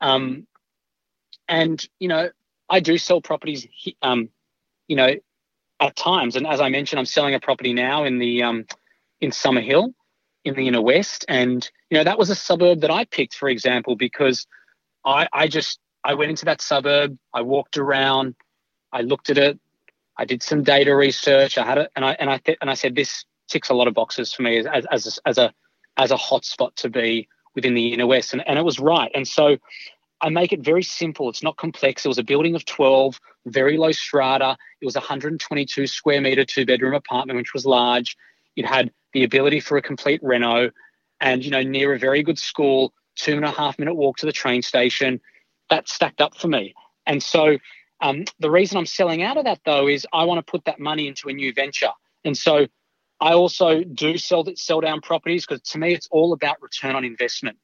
Um, 0.00 0.46
and 1.48 1.84
you 1.98 2.08
know, 2.08 2.30
I 2.68 2.80
do 2.80 2.96
sell 2.98 3.20
properties, 3.20 3.66
um, 4.02 4.28
you 4.86 4.96
know, 4.96 5.14
at 5.80 5.96
times. 5.96 6.36
And 6.36 6.46
as 6.46 6.60
I 6.60 6.68
mentioned, 6.68 6.98
I'm 6.98 7.06
selling 7.06 7.34
a 7.34 7.40
property 7.40 7.72
now 7.72 8.04
in 8.04 8.18
the 8.18 8.42
um, 8.42 8.66
in 9.20 9.30
Summerhill, 9.30 9.92
in 10.44 10.54
the 10.54 10.68
inner 10.68 10.82
west, 10.82 11.24
and 11.28 11.68
you 11.90 11.98
know 11.98 12.04
that 12.04 12.18
was 12.18 12.30
a 12.30 12.34
suburb 12.34 12.80
that 12.82 12.90
I 12.90 13.04
picked, 13.06 13.34
for 13.34 13.48
example, 13.48 13.96
because 13.96 14.46
I 15.04 15.26
I 15.32 15.48
just 15.48 15.80
I 16.04 16.14
went 16.14 16.30
into 16.30 16.44
that 16.44 16.60
suburb, 16.60 17.18
I 17.34 17.40
walked 17.42 17.78
around, 17.78 18.34
I 18.92 19.00
looked 19.00 19.30
at 19.30 19.38
it, 19.38 19.58
I 20.16 20.24
did 20.24 20.42
some 20.42 20.62
data 20.62 20.94
research, 20.94 21.58
I 21.58 21.64
had 21.64 21.78
it, 21.78 21.90
and 21.96 22.04
I 22.04 22.12
and 22.20 22.30
I 22.30 22.38
th- 22.38 22.58
and 22.60 22.70
I 22.70 22.74
said 22.74 22.94
this 22.94 23.24
ticks 23.50 23.68
a 23.68 23.74
lot 23.74 23.88
of 23.88 23.94
boxes 23.94 24.32
for 24.32 24.42
me 24.42 24.58
as 24.58 24.66
as 24.90 25.18
as 25.26 25.38
a 25.38 25.52
as 25.96 26.10
a, 26.10 26.16
hotspot 26.16 26.74
to 26.76 26.88
be 26.88 27.28
within 27.54 27.74
the 27.74 27.92
inner 27.92 28.06
west, 28.06 28.32
and 28.32 28.46
and 28.46 28.58
it 28.58 28.64
was 28.64 28.78
right, 28.78 29.10
and 29.14 29.26
so 29.26 29.56
I 30.20 30.28
make 30.28 30.52
it 30.52 30.60
very 30.60 30.82
simple. 30.82 31.28
It's 31.28 31.42
not 31.42 31.56
complex. 31.56 32.04
It 32.04 32.08
was 32.08 32.18
a 32.18 32.22
building 32.24 32.54
of 32.54 32.64
12, 32.66 33.18
very 33.46 33.78
low 33.78 33.92
strata. 33.92 34.56
It 34.80 34.84
was 34.84 34.94
122 34.94 35.86
square 35.86 36.20
meter, 36.20 36.44
two 36.44 36.66
bedroom 36.66 36.94
apartment, 36.94 37.38
which 37.38 37.54
was 37.54 37.64
large. 37.64 38.16
It 38.54 38.66
had 38.66 38.92
the 39.12 39.24
ability 39.24 39.60
for 39.60 39.78
a 39.78 39.82
complete 39.82 40.20
reno 40.22 40.70
and, 41.20 41.44
you 41.44 41.50
know, 41.50 41.62
near 41.62 41.94
a 41.94 41.98
very 41.98 42.22
good 42.22 42.38
school, 42.38 42.92
two 43.16 43.34
and 43.34 43.44
a 43.44 43.50
half 43.50 43.78
minute 43.78 43.94
walk 43.94 44.18
to 44.18 44.26
the 44.26 44.32
train 44.32 44.62
station. 44.62 45.20
That 45.70 45.88
stacked 45.88 46.20
up 46.20 46.36
for 46.36 46.48
me. 46.48 46.74
And 47.06 47.22
so 47.22 47.56
um, 48.00 48.24
the 48.38 48.50
reason 48.50 48.76
I'm 48.76 48.86
selling 48.86 49.22
out 49.22 49.36
of 49.36 49.44
that 49.44 49.60
though 49.64 49.88
is 49.88 50.06
I 50.12 50.24
want 50.24 50.44
to 50.44 50.50
put 50.50 50.64
that 50.66 50.78
money 50.78 51.08
into 51.08 51.28
a 51.28 51.32
new 51.32 51.52
venture. 51.52 51.92
And 52.24 52.36
so 52.36 52.66
I 53.20 53.32
also 53.32 53.82
do 53.82 54.16
sell 54.18 54.44
sell 54.54 54.80
down 54.80 55.00
properties 55.00 55.46
because 55.46 55.62
to 55.70 55.78
me 55.78 55.94
it's 55.94 56.08
all 56.10 56.32
about 56.32 56.60
return 56.62 56.96
on 56.96 57.04
investment 57.04 57.58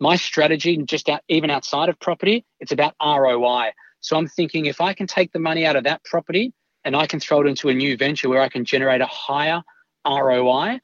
my 0.00 0.16
strategy, 0.16 0.76
just 0.84 1.08
out, 1.08 1.22
even 1.28 1.50
outside 1.50 1.88
of 1.88 1.98
property, 2.00 2.44
it's 2.60 2.72
about 2.72 2.94
ROI. 3.02 3.70
So 4.00 4.16
I'm 4.16 4.28
thinking 4.28 4.66
if 4.66 4.80
I 4.80 4.94
can 4.94 5.06
take 5.06 5.32
the 5.32 5.38
money 5.38 5.66
out 5.66 5.76
of 5.76 5.84
that 5.84 6.04
property 6.04 6.52
and 6.84 6.94
I 6.94 7.06
can 7.06 7.20
throw 7.20 7.40
it 7.40 7.46
into 7.46 7.68
a 7.68 7.74
new 7.74 7.96
venture 7.96 8.28
where 8.28 8.42
I 8.42 8.48
can 8.48 8.64
generate 8.64 9.00
a 9.00 9.06
higher 9.06 9.62
ROI, 10.06 10.78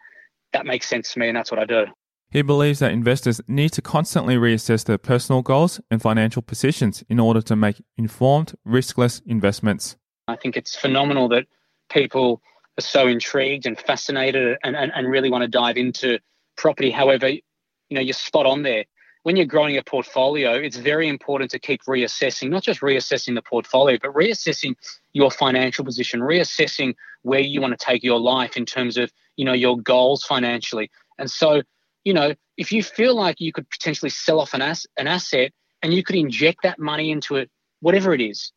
that 0.53 0.67
makes 0.67 0.89
sense 0.89 1.13
to 1.13 1.21
me, 1.21 1.29
and 1.29 1.37
that's 1.37 1.51
what 1.51 1.61
I 1.61 1.65
do. 1.65 1.87
He 2.31 2.43
believes 2.43 2.81
that 2.81 2.91
investors 2.91 3.41
need 3.47 3.71
to 3.71 3.83
constantly 3.83 4.35
reassess 4.35 4.85
their 4.85 4.99
personal 4.99 5.43
goals 5.43 5.81
and 5.91 6.03
financial 6.03 6.43
positions 6.43 7.05
in 7.09 7.21
order 7.21 7.41
to 7.43 7.55
make 7.55 7.83
informed, 7.97 8.55
riskless 8.67 9.23
investments. 9.25 9.97
I 10.27 10.35
think 10.35 10.57
it's 10.57 10.75
phenomenal 10.75 11.29
that 11.29 11.47
people 11.91 12.43
are 12.79 12.83
so 12.83 13.07
intrigued 13.07 13.67
and 13.67 13.79
fascinated 13.79 14.59
and, 14.63 14.77
and, 14.77 14.93
and 14.95 15.09
really 15.09 15.31
want 15.31 15.43
to 15.43 15.49
dive 15.49 15.77
into 15.77 16.19
property. 16.57 16.91
However, 16.91 17.29
you 17.29 17.43
know, 17.91 18.01
you're 18.01 18.15
spot 18.15 18.47
on 18.47 18.63
there 18.63 18.85
when 19.25 19.37
you're 19.37 19.47
growing 19.47 19.77
a 19.79 19.83
portfolio, 19.83 20.53
it's 20.53 20.77
very 20.77 21.09
important 21.09 21.51
to 21.51 21.59
keep 21.59 21.83
reassessing, 21.85 22.51
not 22.51 22.63
just 22.63 22.81
reassessing 22.81 23.35
the 23.35 23.43
portfolio, 23.43 23.99
but 24.01 24.13
reassessing 24.13 24.75
your 25.15 25.31
financial 25.31 25.83
position, 25.83 26.21
reassessing 26.21 26.95
where 27.23 27.41
you 27.41 27.61
want 27.61 27.77
to 27.77 27.85
take 27.85 28.05
your 28.05 28.21
life 28.21 28.55
in 28.55 28.67
terms 28.67 28.99
of, 28.99 29.11
you 29.37 29.45
know, 29.45 29.55
your 29.55 29.81
goals 29.81 30.25
financially. 30.25 30.91
And 31.19 31.31
so, 31.31 31.63
you 32.05 32.13
know, 32.13 32.35
if 32.59 32.71
you 32.71 32.83
feel 32.83 33.17
like 33.17 33.41
you 33.41 33.51
could 33.51 33.69
potentially 33.71 34.11
sell 34.11 34.41
off 34.41 34.53
an, 34.53 34.61
an 34.61 35.09
asset 35.09 35.53
and 35.83 35.95
you 35.95 36.03
could 36.03 36.17
inject 36.17 36.59
that 36.63 36.79
money 36.79 37.11
into 37.11 37.37
it, 37.37 37.51
whatever 37.81 38.13
it 38.13 38.21
is, 38.21 38.53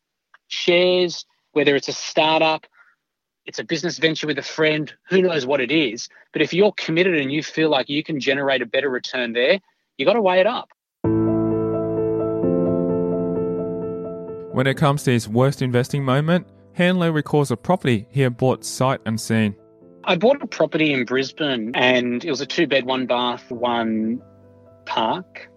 shares, 0.48 1.24
whether 1.52 1.76
it's 1.76 1.88
a 1.88 1.92
startup, 1.92 2.66
it's 3.48 3.58
a 3.58 3.64
business 3.64 3.96
venture 3.96 4.26
with 4.26 4.38
a 4.38 4.42
friend, 4.42 4.92
who 5.08 5.22
knows 5.22 5.46
what 5.46 5.58
it 5.62 5.72
is. 5.72 6.10
But 6.34 6.42
if 6.42 6.52
you're 6.52 6.72
committed 6.72 7.18
and 7.18 7.32
you 7.32 7.42
feel 7.42 7.70
like 7.70 7.88
you 7.88 8.04
can 8.04 8.20
generate 8.20 8.60
a 8.60 8.66
better 8.66 8.90
return 8.90 9.32
there, 9.32 9.58
you 9.96 10.04
got 10.04 10.12
to 10.12 10.20
weigh 10.20 10.40
it 10.40 10.46
up. 10.46 10.68
When 14.52 14.66
it 14.66 14.76
comes 14.76 15.02
to 15.04 15.12
his 15.12 15.30
worst 15.30 15.62
investing 15.62 16.04
moment, 16.04 16.46
Handler 16.74 17.10
recalls 17.10 17.50
a 17.50 17.56
property 17.56 18.06
he 18.10 18.20
had 18.20 18.36
bought 18.36 18.66
sight 18.66 19.00
unseen. 19.06 19.56
I 20.04 20.16
bought 20.16 20.42
a 20.42 20.46
property 20.46 20.92
in 20.92 21.06
Brisbane 21.06 21.74
and 21.74 22.22
it 22.22 22.30
was 22.30 22.42
a 22.42 22.46
two 22.46 22.66
bed, 22.66 22.84
one 22.84 23.06
bath, 23.06 23.50
one 23.50 24.22
park 24.84 25.48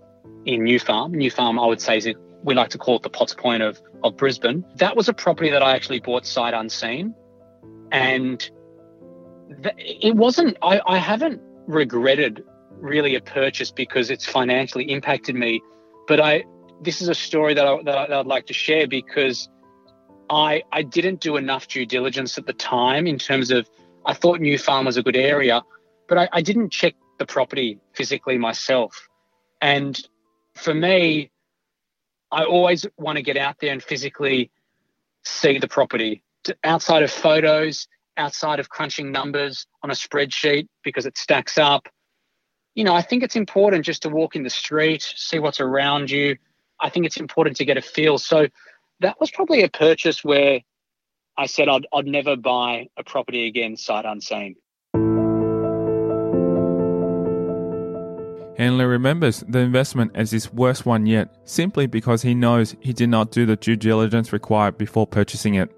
in 0.45 0.63
New 0.63 0.80
Farm. 0.80 1.12
New 1.13 1.30
Farm, 1.30 1.60
I 1.60 1.65
would 1.65 1.82
say, 1.82 1.97
is 1.97 2.10
we 2.43 2.54
like 2.56 2.69
to 2.69 2.77
call 2.77 2.95
it 2.95 3.04
the 3.04 3.10
Potts 3.10 3.34
Point 3.34 3.63
of, 3.63 3.82
of 4.01 4.15
Brisbane. 4.15 4.63
That 4.77 4.95
was 4.95 5.10
a 5.10 5.13
property 5.13 5.49
that 5.49 5.62
I 5.62 5.75
actually 5.75 5.99
bought 5.99 6.25
sight 6.25 6.54
unseen. 6.54 7.13
And 7.91 8.39
th- 9.63 9.75
it 9.77 10.15
wasn't, 10.15 10.58
I, 10.62 10.82
I 10.86 10.97
haven't 10.97 11.41
regretted 11.67 12.43
really 12.71 13.15
a 13.15 13.21
purchase 13.21 13.71
because 13.71 14.10
it's 14.10 14.25
financially 14.25 14.86
impacted 14.86 15.36
me. 15.36 15.62
But 16.08 16.19
I, 16.19 16.43
this 16.82 17.01
is 17.01 17.10
a 17.10 17.15
story 17.15 17.54
that, 17.54 17.67
I, 17.67 17.84
that, 17.84 17.97
I, 17.97 18.08
that 18.08 18.19
I'd 18.19 18.25
like 18.25 18.47
to 18.47 18.54
share 18.54 18.88
because 18.88 19.49
I, 20.30 20.63
I 20.71 20.82
didn't 20.82 21.19
do 21.19 21.36
enough 21.36 21.67
due 21.67 21.86
diligence 21.86 22.38
at 22.38 22.45
the 22.45 22.54
time 22.54 23.06
in 23.06 23.19
terms 23.19 23.51
of 23.51 23.69
I 24.06 24.13
thought 24.13 24.39
New 24.39 24.58
Farm 24.58 24.86
was 24.86 24.97
a 24.97 25.04
good 25.04 25.15
area, 25.15 25.62
but 26.08 26.17
I, 26.17 26.30
I 26.32 26.41
didn't 26.41 26.71
check 26.71 26.95
the 27.19 27.25
property 27.25 27.80
physically 27.93 28.38
myself. 28.38 29.10
And 29.62 29.99
for 30.56 30.73
me, 30.73 31.32
I 32.32 32.45
always 32.45 32.86
want 32.97 33.17
to 33.17 33.21
get 33.21 33.38
out 33.38 33.60
there 33.60 33.71
and 33.71 33.84
physically 33.84 34.49
see 35.23 35.60
the 35.60 35.67
property 35.67 36.23
outside 36.63 37.04
of 37.04 37.12
photos, 37.12 37.88
outside 38.17 38.60
of 38.60 38.69
crunching 38.69 39.12
numbers 39.12 39.65
on 39.84 39.89
a 39.89 39.93
spreadsheet 39.93 40.67
because 40.84 41.06
it 41.06 41.17
stacks 41.17 41.58
up 41.58 41.88
you 42.75 42.84
know, 42.84 42.93
I 42.93 43.01
think 43.01 43.23
it's 43.23 43.36
important 43.36 43.86
just 43.86 44.01
to 44.04 44.10
walk 44.10 44.36
in 44.36 44.43
the 44.43 44.49
street, 44.49 45.01
see 45.15 45.39
what's 45.39 45.60
around 45.60 46.10
you. 46.10 46.38
I 46.80 46.89
think 46.89 47.06
it's 47.06 47.17
important 47.17 47.58
to 47.58 47.65
get 47.65 47.77
a 47.77 47.82
feel. 47.82 48.17
So 48.17 48.47
that 49.01 49.19
was 49.19 49.30
probably 49.32 49.63
a 49.63 49.69
purchase 49.69 50.23
where 50.23 50.62
I 51.38 51.45
said 51.47 51.67
I'd, 51.67 51.86
I'd 51.93 52.08
never 52.08 52.36
buy 52.36 52.88
a 52.97 53.04
property 53.04 53.47
again 53.47 53.75
sight 53.75 54.06
unseen. 54.06 54.56
Handler 58.58 58.88
remembers 58.88 59.43
the 59.47 59.60
investment 59.60 60.12
as 60.13 60.32
his 60.32 60.54
worst 60.54 60.86
one 60.86 61.06
yet, 61.06 61.36
simply 61.45 61.88
because 61.88 62.21
he 62.21 62.36
knows 62.36 62.75
he 62.80 62.93
did 62.93 63.10
not 63.10 63.32
do 63.32 63.45
the 63.45 63.56
due 63.56 63.75
diligence 63.75 64.32
required 64.32 64.77
before 64.77 65.08
purchasing 65.08 65.56
it. 65.56 65.71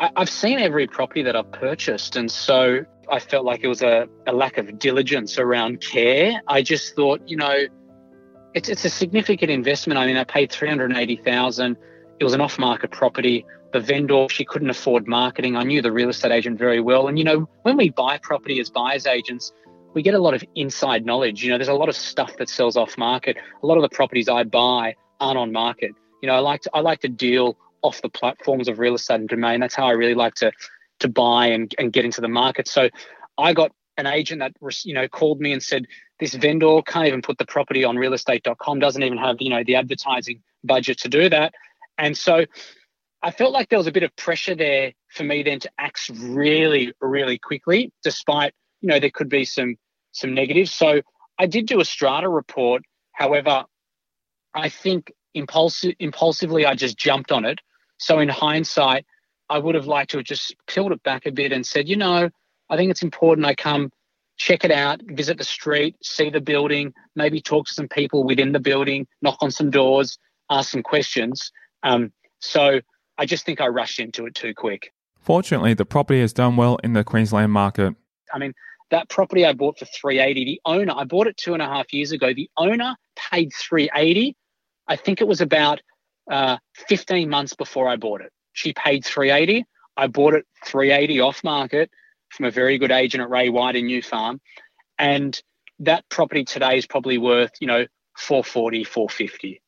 I, 0.00 0.10
have 0.16 0.30
seen 0.30 0.58
every 0.58 0.86
property 0.86 1.22
that 1.22 1.36
I've 1.36 1.52
purchased, 1.52 2.16
and 2.16 2.30
so 2.30 2.84
I 3.10 3.18
felt 3.18 3.44
like 3.44 3.60
it 3.62 3.68
was 3.68 3.82
a, 3.82 4.08
a 4.26 4.32
lack 4.32 4.56
of 4.56 4.78
diligence 4.78 5.38
around 5.38 5.82
care. 5.82 6.40
I 6.48 6.62
just 6.62 6.96
thought, 6.96 7.20
you 7.26 7.36
know, 7.36 7.54
it's 8.54 8.68
it's 8.70 8.84
a 8.86 8.90
significant 8.90 9.50
investment. 9.50 9.98
I 9.98 10.06
mean, 10.06 10.16
I 10.16 10.24
paid 10.24 10.50
three 10.50 10.68
hundred 10.68 10.96
eighty 10.96 11.16
thousand. 11.16 11.76
It 12.18 12.24
was 12.24 12.32
an 12.32 12.40
off-market 12.40 12.90
property. 12.90 13.44
The 13.72 13.80
vendor 13.80 14.26
she 14.30 14.44
couldn't 14.44 14.70
afford 14.70 15.06
marketing. 15.06 15.56
I 15.56 15.64
knew 15.64 15.82
the 15.82 15.92
real 15.92 16.08
estate 16.08 16.32
agent 16.32 16.58
very 16.58 16.80
well, 16.80 17.08
and 17.08 17.18
you 17.18 17.24
know 17.24 17.48
when 17.62 17.76
we 17.76 17.90
buy 17.90 18.18
property 18.18 18.58
as 18.58 18.70
buyers 18.70 19.06
agents, 19.06 19.52
we 19.92 20.02
get 20.02 20.14
a 20.14 20.18
lot 20.18 20.32
of 20.32 20.42
inside 20.54 21.04
knowledge. 21.04 21.44
You 21.44 21.50
know, 21.50 21.58
there's 21.58 21.68
a 21.68 21.74
lot 21.74 21.90
of 21.90 21.96
stuff 21.96 22.38
that 22.38 22.48
sells 22.48 22.76
off 22.76 22.96
market. 22.96 23.36
A 23.62 23.66
lot 23.66 23.76
of 23.76 23.82
the 23.82 23.94
properties 23.94 24.30
I 24.30 24.44
buy 24.44 24.94
aren't 25.20 25.38
on 25.38 25.52
market. 25.52 25.92
You 26.22 26.28
know, 26.28 26.34
I 26.34 26.38
like 26.38 26.62
to 26.62 26.70
I 26.72 26.80
like 26.80 27.00
to 27.00 27.08
deal 27.08 27.58
off 27.82 28.02
the 28.02 28.08
platforms 28.08 28.68
of 28.68 28.78
real 28.78 28.94
estate 28.94 29.20
and 29.20 29.28
domain. 29.28 29.60
That's 29.60 29.74
how 29.74 29.86
I 29.86 29.92
really 29.92 30.14
like 30.14 30.34
to 30.36 30.52
to 31.00 31.08
buy 31.08 31.46
and, 31.46 31.74
and 31.78 31.92
get 31.92 32.04
into 32.04 32.20
the 32.20 32.28
market. 32.28 32.68
So 32.68 32.90
I 33.38 33.54
got 33.54 33.72
an 34.00 34.06
agent 34.06 34.40
that 34.40 34.52
you 34.84 34.94
know 34.94 35.06
called 35.06 35.40
me 35.40 35.52
and 35.52 35.62
said 35.62 35.86
this 36.18 36.34
vendor 36.34 36.82
can't 36.82 37.06
even 37.06 37.22
put 37.22 37.38
the 37.38 37.46
property 37.46 37.84
on 37.84 37.96
realestate.com 37.96 38.80
doesn't 38.80 39.02
even 39.02 39.18
have 39.18 39.36
you 39.40 39.50
know 39.50 39.62
the 39.64 39.76
advertising 39.76 40.42
budget 40.64 40.98
to 40.98 41.08
do 41.08 41.28
that 41.28 41.52
and 41.98 42.16
so 42.16 42.44
i 43.22 43.30
felt 43.30 43.52
like 43.52 43.68
there 43.68 43.78
was 43.78 43.86
a 43.86 43.92
bit 43.92 44.02
of 44.02 44.14
pressure 44.16 44.54
there 44.54 44.92
for 45.08 45.24
me 45.24 45.42
then 45.42 45.60
to 45.60 45.70
act 45.78 46.10
really 46.18 46.92
really 47.00 47.38
quickly 47.38 47.92
despite 48.02 48.52
you 48.80 48.88
know 48.88 48.98
there 48.98 49.10
could 49.10 49.28
be 49.28 49.44
some 49.44 49.76
some 50.12 50.34
negatives 50.34 50.72
so 50.72 51.00
i 51.38 51.46
did 51.46 51.66
do 51.66 51.80
a 51.80 51.84
strata 51.84 52.28
report 52.28 52.82
however 53.12 53.64
i 54.54 54.68
think 54.68 55.12
impulsive 55.34 55.94
impulsively 55.98 56.66
i 56.66 56.74
just 56.74 56.96
jumped 56.96 57.30
on 57.30 57.44
it 57.44 57.60
so 58.00 58.18
in 58.18 58.28
hindsight 58.28 59.06
i 59.48 59.58
would 59.58 59.76
have 59.76 59.86
liked 59.86 60.10
to 60.10 60.16
have 60.16 60.26
just 60.26 60.54
peeled 60.66 60.92
it 60.92 61.02
back 61.04 61.26
a 61.26 61.32
bit 61.32 61.52
and 61.52 61.64
said 61.64 61.88
you 61.88 61.96
know 61.96 62.28
i 62.68 62.76
think 62.76 62.90
it's 62.90 63.02
important 63.02 63.46
i 63.46 63.54
come 63.54 63.90
check 64.40 64.64
it 64.64 64.70
out, 64.70 65.02
visit 65.04 65.36
the 65.36 65.44
street, 65.44 65.94
see 66.02 66.30
the 66.30 66.40
building, 66.40 66.94
maybe 67.14 67.42
talk 67.42 67.66
to 67.66 67.74
some 67.74 67.86
people 67.86 68.24
within 68.24 68.52
the 68.52 68.58
building, 68.58 69.06
knock 69.20 69.36
on 69.42 69.50
some 69.50 69.70
doors, 69.70 70.18
ask 70.48 70.70
some 70.70 70.82
questions. 70.82 71.52
Um, 71.82 72.10
so 72.40 72.80
I 73.18 73.26
just 73.26 73.44
think 73.44 73.60
I 73.60 73.68
rushed 73.68 74.00
into 74.00 74.24
it 74.24 74.34
too 74.34 74.54
quick. 74.54 74.92
Fortunately, 75.18 75.74
the 75.74 75.84
property 75.84 76.22
has 76.22 76.32
done 76.32 76.56
well 76.56 76.78
in 76.82 76.94
the 76.94 77.04
Queensland 77.04 77.52
market. 77.52 77.94
I 78.32 78.38
mean, 78.38 78.54
that 78.90 79.10
property 79.10 79.44
I 79.44 79.52
bought 79.52 79.78
for 79.78 79.84
380, 79.84 80.44
the 80.46 80.60
owner, 80.64 80.94
I 80.96 81.04
bought 81.04 81.26
it 81.26 81.36
two 81.36 81.52
and 81.52 81.60
a 81.60 81.66
half 81.66 81.92
years 81.92 82.10
ago. 82.10 82.32
The 82.32 82.48
owner 82.56 82.96
paid 83.30 83.52
380. 83.52 84.34
I 84.88 84.96
think 84.96 85.20
it 85.20 85.28
was 85.28 85.42
about 85.42 85.82
uh, 86.30 86.56
15 86.88 87.28
months 87.28 87.54
before 87.54 87.88
I 87.88 87.96
bought 87.96 88.20
it. 88.20 88.32
She 88.52 88.72
paid 88.72 89.04
380. 89.04 89.64
I 89.96 90.06
bought 90.06 90.34
it 90.34 90.46
380 90.64 91.20
off 91.20 91.44
market 91.44 91.90
from 92.30 92.46
a 92.46 92.50
very 92.50 92.78
good 92.78 92.92
agent 92.92 93.22
at 93.22 93.28
Ray 93.28 93.48
White 93.48 93.76
in 93.76 93.86
New 93.86 94.00
Farm. 94.00 94.40
And 94.98 95.40
that 95.80 96.08
property 96.08 96.44
today 96.44 96.78
is 96.78 96.86
probably 96.86 97.18
worth, 97.18 97.50
you 97.60 97.66
know, 97.66 97.86
440, 98.16 98.84
450. 98.84 99.60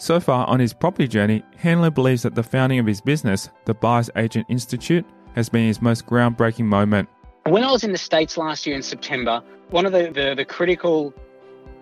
So 0.00 0.20
far 0.20 0.46
on 0.46 0.60
his 0.60 0.72
property 0.72 1.08
journey, 1.08 1.42
Handler 1.56 1.90
believes 1.90 2.22
that 2.22 2.34
the 2.34 2.42
founding 2.42 2.78
of 2.78 2.86
his 2.86 3.00
business, 3.00 3.50
the 3.66 3.74
Buyers 3.74 4.10
Agent 4.16 4.46
Institute, 4.48 5.04
has 5.34 5.48
been 5.48 5.66
his 5.66 5.82
most 5.82 6.06
groundbreaking 6.06 6.64
moment. 6.64 7.08
When 7.44 7.64
I 7.64 7.70
was 7.70 7.84
in 7.84 7.92
the 7.92 7.98
States 7.98 8.36
last 8.36 8.66
year 8.66 8.76
in 8.76 8.82
September, 8.82 9.42
one 9.70 9.86
of 9.86 9.92
the, 9.92 10.10
the, 10.10 10.34
the 10.36 10.44
critical 10.44 11.12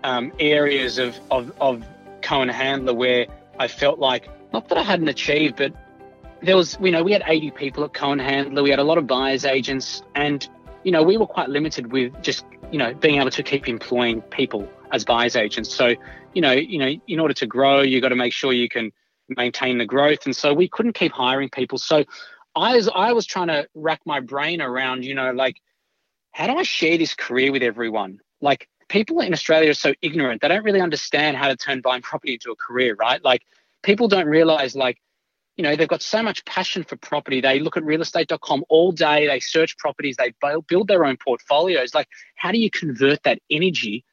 um, 0.05 0.33
areas 0.39 0.99
of, 0.99 1.19
of, 1.31 1.53
of 1.61 1.85
Cohen 2.23 2.49
Handler 2.49 2.95
where 2.95 3.27
I 3.59 3.69
felt 3.69 3.99
like, 3.99 4.29
not 4.53 4.69
that 4.69 4.79
I 4.79 4.83
hadn't 4.83 5.09
achieved, 5.09 5.57
but 5.57 5.73
there 6.43 6.57
was, 6.57 6.77
you 6.81 6.91
know, 6.91 7.03
we 7.03 7.13
had 7.13 7.23
80 7.27 7.51
people 7.53 7.85
at 7.85 7.93
Cohen 7.95 8.19
Handler. 8.19 8.63
We 8.63 8.71
had 8.71 8.79
a 8.79 8.85
lot 8.85 8.99
of 8.99 9.07
buyers 9.07 9.45
agents, 9.45 10.03
and 10.15 10.49
you 10.85 10.93
know, 10.93 11.03
we 11.03 11.17
were 11.17 11.27
quite 11.27 11.49
limited 11.49 11.91
with 11.91 12.13
just, 12.23 12.45
you 12.71 12.79
know, 12.79 12.95
being 12.95 13.21
able 13.21 13.31
to 13.31 13.43
keep 13.43 13.69
employing 13.69 14.23
people 14.23 14.69
as 14.93 15.05
buyers 15.05 15.35
agents. 15.35 15.75
So, 15.75 15.95
you 16.33 16.43
know, 16.43 16.53
you 16.53 16.79
know, 16.79 16.93
in 17.09 17.19
order 17.19 17.35
to 17.35 17.47
grow, 17.47 17.81
you 17.81 18.01
got 18.01 18.11
to 18.11 18.17
make 18.17 18.33
sure 18.33 18.53
you 18.53 18.69
can 18.69 18.93
maintain 19.29 19.79
the 19.79 19.87
growth, 19.87 20.27
and 20.27 20.37
so 20.37 20.55
we 20.55 20.69
couldn't 20.69 20.93
keep 20.93 21.13
hiring 21.13 21.49
people. 21.49 21.79
So, 21.79 22.05
I 22.55 22.77
was 22.77 22.89
I 22.89 23.13
was 23.13 23.27
trying 23.27 23.49
to 23.49 23.69
rack 23.75 24.01
my 24.07 24.21
brain 24.21 24.63
around, 24.63 25.05
you 25.05 25.15
know, 25.15 25.33
like 25.33 25.61
how 26.37 26.47
do 26.47 26.57
I 26.57 26.65
share 26.65 26.99
this 26.99 27.15
career 27.15 27.51
with 27.51 27.63
everyone? 27.63 28.21
Like 28.41 28.69
people 28.89 29.21
in 29.21 29.33
Australia 29.33 29.71
are 29.71 29.75
so 29.75 29.95
ignorant; 30.03 30.43
they 30.43 30.49
don't 30.49 30.65
really 30.65 30.81
understand 30.81 31.37
how 31.37 31.49
to 31.49 31.57
turn 31.57 31.81
buying 31.81 32.03
property 32.03 32.35
into 32.35 32.51
a 32.51 32.57
career, 32.57 32.95
right? 32.95 33.23
Like 33.25 33.43
people 33.83 34.09
don't 34.09 34.27
realize 34.27 34.75
like 34.75 34.99
you 35.57 35.63
know, 35.63 35.75
they've 35.75 35.89
got 35.89 36.03
so 36.03 36.23
much 36.23 36.45
passion 36.45 36.85
for 36.85 36.97
property. 36.97 37.41
They 37.41 37.61
look 37.61 37.77
at 37.77 37.83
realestate.com 37.83 38.65
all 38.69 38.93
day, 38.93 39.27
they 39.27 39.41
search 39.41 39.77
properties, 39.79 40.17
they 40.17 40.35
build 40.69 40.89
their 40.89 41.05
own 41.05 41.17
portfolios. 41.17 41.95
Like, 41.95 42.09
how 42.35 42.53
do 42.53 42.59
you 42.59 42.71
convert 42.71 43.23
that 43.23 43.39
energy 43.51 44.05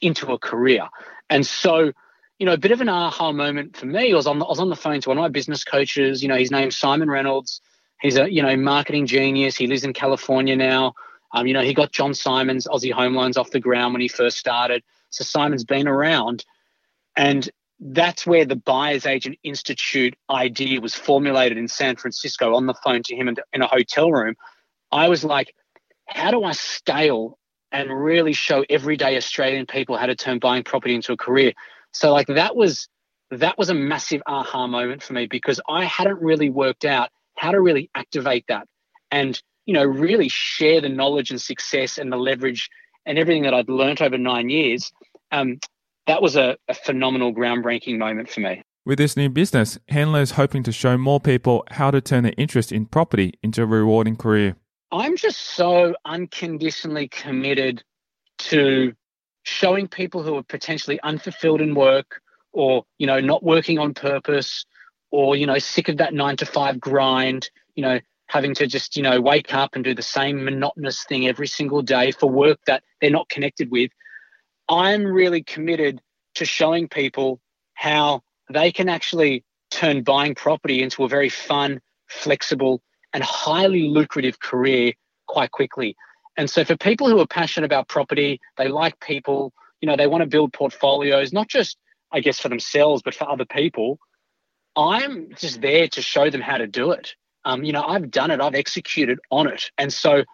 into 0.00 0.32
a 0.32 0.38
career? 0.38 0.88
And 1.28 1.44
so, 1.44 1.92
you 2.38 2.46
know, 2.46 2.52
a 2.52 2.58
bit 2.58 2.70
of 2.70 2.80
an 2.80 2.88
aha 2.88 3.32
moment 3.32 3.76
for 3.76 3.86
me 3.86 4.14
was 4.14 4.28
on 4.28 4.38
the, 4.38 4.44
I 4.44 4.48
was 4.48 4.60
on 4.60 4.70
the 4.70 4.76
phone 4.76 5.00
to 5.00 5.08
one 5.08 5.18
of 5.18 5.22
my 5.22 5.28
business 5.28 5.64
coaches. 5.64 6.22
You 6.22 6.28
know, 6.28 6.36
his 6.36 6.52
name's 6.52 6.76
Simon 6.76 7.10
Reynolds. 7.10 7.60
He's 8.00 8.16
a 8.16 8.30
you 8.32 8.42
know 8.42 8.56
marketing 8.56 9.06
genius. 9.06 9.56
He 9.56 9.66
lives 9.66 9.84
in 9.84 9.92
California 9.92 10.56
now. 10.56 10.94
Um, 11.32 11.46
you 11.46 11.54
know, 11.54 11.62
he 11.62 11.74
got 11.74 11.92
John 11.92 12.12
Symond's 12.12 12.66
Aussie 12.66 12.92
Home 12.92 13.14
Loans 13.14 13.36
off 13.36 13.50
the 13.50 13.60
ground 13.60 13.94
when 13.94 14.00
he 14.00 14.08
first 14.08 14.38
started. 14.38 14.82
So 15.10 15.24
Simon's 15.24 15.64
been 15.64 15.88
around, 15.88 16.44
and 17.16 17.48
that's 17.80 18.26
where 18.26 18.44
the 18.44 18.56
Buyers 18.56 19.06
Agent 19.06 19.38
Institute 19.42 20.14
idea 20.30 20.80
was 20.80 20.94
formulated 20.94 21.58
in 21.58 21.68
San 21.68 21.96
Francisco 21.96 22.54
on 22.54 22.66
the 22.66 22.74
phone 22.74 23.02
to 23.04 23.16
him 23.16 23.28
in, 23.28 23.36
in 23.52 23.62
a 23.62 23.66
hotel 23.66 24.10
room. 24.12 24.36
I 24.92 25.08
was 25.08 25.24
like, 25.24 25.54
how 26.06 26.30
do 26.30 26.44
I 26.44 26.52
scale 26.52 27.38
and 27.72 27.90
really 27.90 28.34
show 28.34 28.64
everyday 28.68 29.16
Australian 29.16 29.66
people 29.66 29.96
how 29.96 30.06
to 30.06 30.14
turn 30.14 30.38
buying 30.38 30.62
property 30.62 30.94
into 30.94 31.12
a 31.12 31.16
career? 31.16 31.52
So 31.92 32.12
like 32.12 32.28
that 32.28 32.54
was 32.54 32.88
that 33.30 33.56
was 33.56 33.70
a 33.70 33.74
massive 33.74 34.22
aha 34.26 34.66
moment 34.66 35.02
for 35.02 35.14
me 35.14 35.26
because 35.26 35.60
I 35.68 35.84
hadn't 35.84 36.20
really 36.20 36.50
worked 36.50 36.84
out 36.84 37.08
how 37.36 37.50
to 37.50 37.60
really 37.60 37.90
activate 37.94 38.44
that 38.48 38.68
and 39.10 39.40
you 39.66 39.74
know 39.74 39.84
really 39.84 40.28
share 40.28 40.80
the 40.80 40.88
knowledge 40.88 41.30
and 41.30 41.40
success 41.40 41.98
and 41.98 42.12
the 42.12 42.16
leverage 42.16 42.68
and 43.06 43.18
everything 43.18 43.42
that 43.42 43.54
I'd 43.54 43.68
learned 43.68 44.00
over 44.00 44.18
nine 44.18 44.48
years 44.48 44.92
um, 45.32 45.58
that 46.06 46.22
was 46.22 46.36
a, 46.36 46.56
a 46.68 46.74
phenomenal 46.74 47.32
groundbreaking 47.32 47.98
moment 47.98 48.28
for 48.28 48.40
me. 48.40 48.62
With 48.84 48.98
this 48.98 49.16
new 49.16 49.28
business, 49.28 49.78
Handler 49.88 50.20
is 50.20 50.32
hoping 50.32 50.62
to 50.64 50.72
show 50.72 50.98
more 50.98 51.20
people 51.20 51.64
how 51.70 51.90
to 51.90 52.00
turn 52.00 52.24
their 52.24 52.34
interest 52.36 52.72
in 52.72 52.86
property 52.86 53.34
into 53.42 53.62
a 53.62 53.66
rewarding 53.66 54.16
career. 54.16 54.56
I'm 54.90 55.16
just 55.16 55.40
so 55.40 55.94
unconditionally 56.04 57.08
committed 57.08 57.82
to 58.38 58.92
showing 59.44 59.88
people 59.88 60.22
who 60.22 60.36
are 60.36 60.42
potentially 60.42 61.00
unfulfilled 61.00 61.60
in 61.60 61.74
work 61.74 62.20
or, 62.52 62.84
you 62.98 63.06
know, 63.06 63.20
not 63.20 63.42
working 63.42 63.78
on 63.78 63.94
purpose 63.94 64.66
or, 65.10 65.36
you 65.36 65.46
know, 65.46 65.58
sick 65.58 65.88
of 65.88 65.98
that 65.98 66.12
nine 66.12 66.36
to 66.38 66.46
five 66.46 66.80
grind, 66.80 67.48
you 67.76 67.82
know, 67.82 68.00
having 68.28 68.54
to 68.54 68.66
just, 68.66 68.96
you 68.96 69.02
know, 69.02 69.20
wake 69.20 69.54
up 69.54 69.74
and 69.74 69.84
do 69.84 69.94
the 69.94 70.02
same 70.02 70.44
monotonous 70.44 71.04
thing 71.04 71.26
every 71.28 71.46
single 71.46 71.82
day 71.82 72.12
for 72.12 72.28
work 72.30 72.58
that 72.66 72.82
they're 73.00 73.10
not 73.10 73.28
connected 73.28 73.70
with. 73.70 73.90
I'm 74.68 75.04
really 75.04 75.42
committed 75.42 76.00
to 76.36 76.44
showing 76.44 76.88
people 76.88 77.40
how 77.74 78.22
they 78.50 78.72
can 78.72 78.88
actually 78.88 79.44
turn 79.70 80.02
buying 80.02 80.34
property 80.34 80.82
into 80.82 81.04
a 81.04 81.08
very 81.08 81.28
fun, 81.28 81.80
flexible, 82.08 82.82
and 83.12 83.22
highly 83.22 83.88
lucrative 83.88 84.40
career 84.40 84.92
quite 85.26 85.50
quickly. 85.50 85.96
And 86.36 86.48
so, 86.48 86.64
for 86.64 86.76
people 86.76 87.08
who 87.08 87.20
are 87.20 87.26
passionate 87.26 87.66
about 87.66 87.88
property, 87.88 88.40
they 88.56 88.68
like 88.68 88.98
people, 89.00 89.52
you 89.80 89.86
know, 89.86 89.96
they 89.96 90.06
want 90.06 90.22
to 90.22 90.28
build 90.28 90.52
portfolios, 90.52 91.32
not 91.32 91.48
just, 91.48 91.76
I 92.10 92.20
guess, 92.20 92.40
for 92.40 92.48
themselves, 92.48 93.02
but 93.02 93.14
for 93.14 93.28
other 93.28 93.44
people. 93.44 93.98
I'm 94.74 95.34
just 95.34 95.60
there 95.60 95.88
to 95.88 96.00
show 96.00 96.30
them 96.30 96.40
how 96.40 96.56
to 96.56 96.66
do 96.66 96.92
it. 96.92 97.14
Um, 97.44 97.64
you 97.64 97.72
know, 97.72 97.82
I've 97.82 98.10
done 98.10 98.30
it, 98.30 98.40
I've 98.40 98.54
executed 98.54 99.18
on 99.30 99.48
it. 99.48 99.70
And 99.78 99.92
so, 99.92 100.24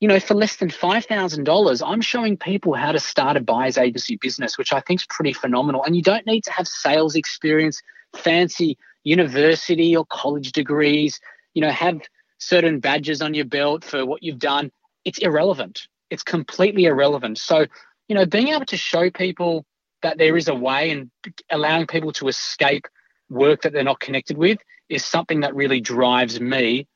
you 0.00 0.08
know, 0.08 0.20
for 0.20 0.34
less 0.34 0.56
than 0.56 0.68
$5,000, 0.68 1.82
I'm 1.86 2.00
showing 2.00 2.36
people 2.36 2.74
how 2.74 2.92
to 2.92 3.00
start 3.00 3.36
a 3.36 3.40
buyer's 3.40 3.78
agency 3.78 4.16
business, 4.16 4.58
which 4.58 4.72
I 4.72 4.80
think 4.80 5.00
is 5.00 5.06
pretty 5.08 5.32
phenomenal. 5.32 5.82
And 5.84 5.96
you 5.96 6.02
don't 6.02 6.26
need 6.26 6.44
to 6.44 6.52
have 6.52 6.68
sales 6.68 7.14
experience, 7.16 7.80
fancy 8.14 8.76
university 9.04 9.96
or 9.96 10.04
college 10.06 10.52
degrees, 10.52 11.20
you 11.54 11.62
know, 11.62 11.70
have 11.70 12.00
certain 12.38 12.80
badges 12.80 13.22
on 13.22 13.34
your 13.34 13.44
belt 13.44 13.84
for 13.84 14.04
what 14.04 14.22
you've 14.22 14.38
done. 14.38 14.70
It's 15.04 15.18
irrelevant. 15.18 15.86
It's 16.10 16.22
completely 16.22 16.84
irrelevant. 16.84 17.38
So, 17.38 17.66
you 18.08 18.14
know, 18.14 18.26
being 18.26 18.48
able 18.48 18.66
to 18.66 18.76
show 18.76 19.10
people 19.10 19.64
that 20.02 20.18
there 20.18 20.36
is 20.36 20.48
a 20.48 20.54
way 20.54 20.90
and 20.90 21.10
allowing 21.50 21.86
people 21.86 22.12
to 22.12 22.28
escape 22.28 22.86
work 23.30 23.62
that 23.62 23.72
they're 23.72 23.84
not 23.84 24.00
connected 24.00 24.36
with 24.36 24.58
is 24.94 25.04
something 25.04 25.40
that 25.40 25.54
really 25.56 25.80
drives 25.80 26.40
me 26.40 26.86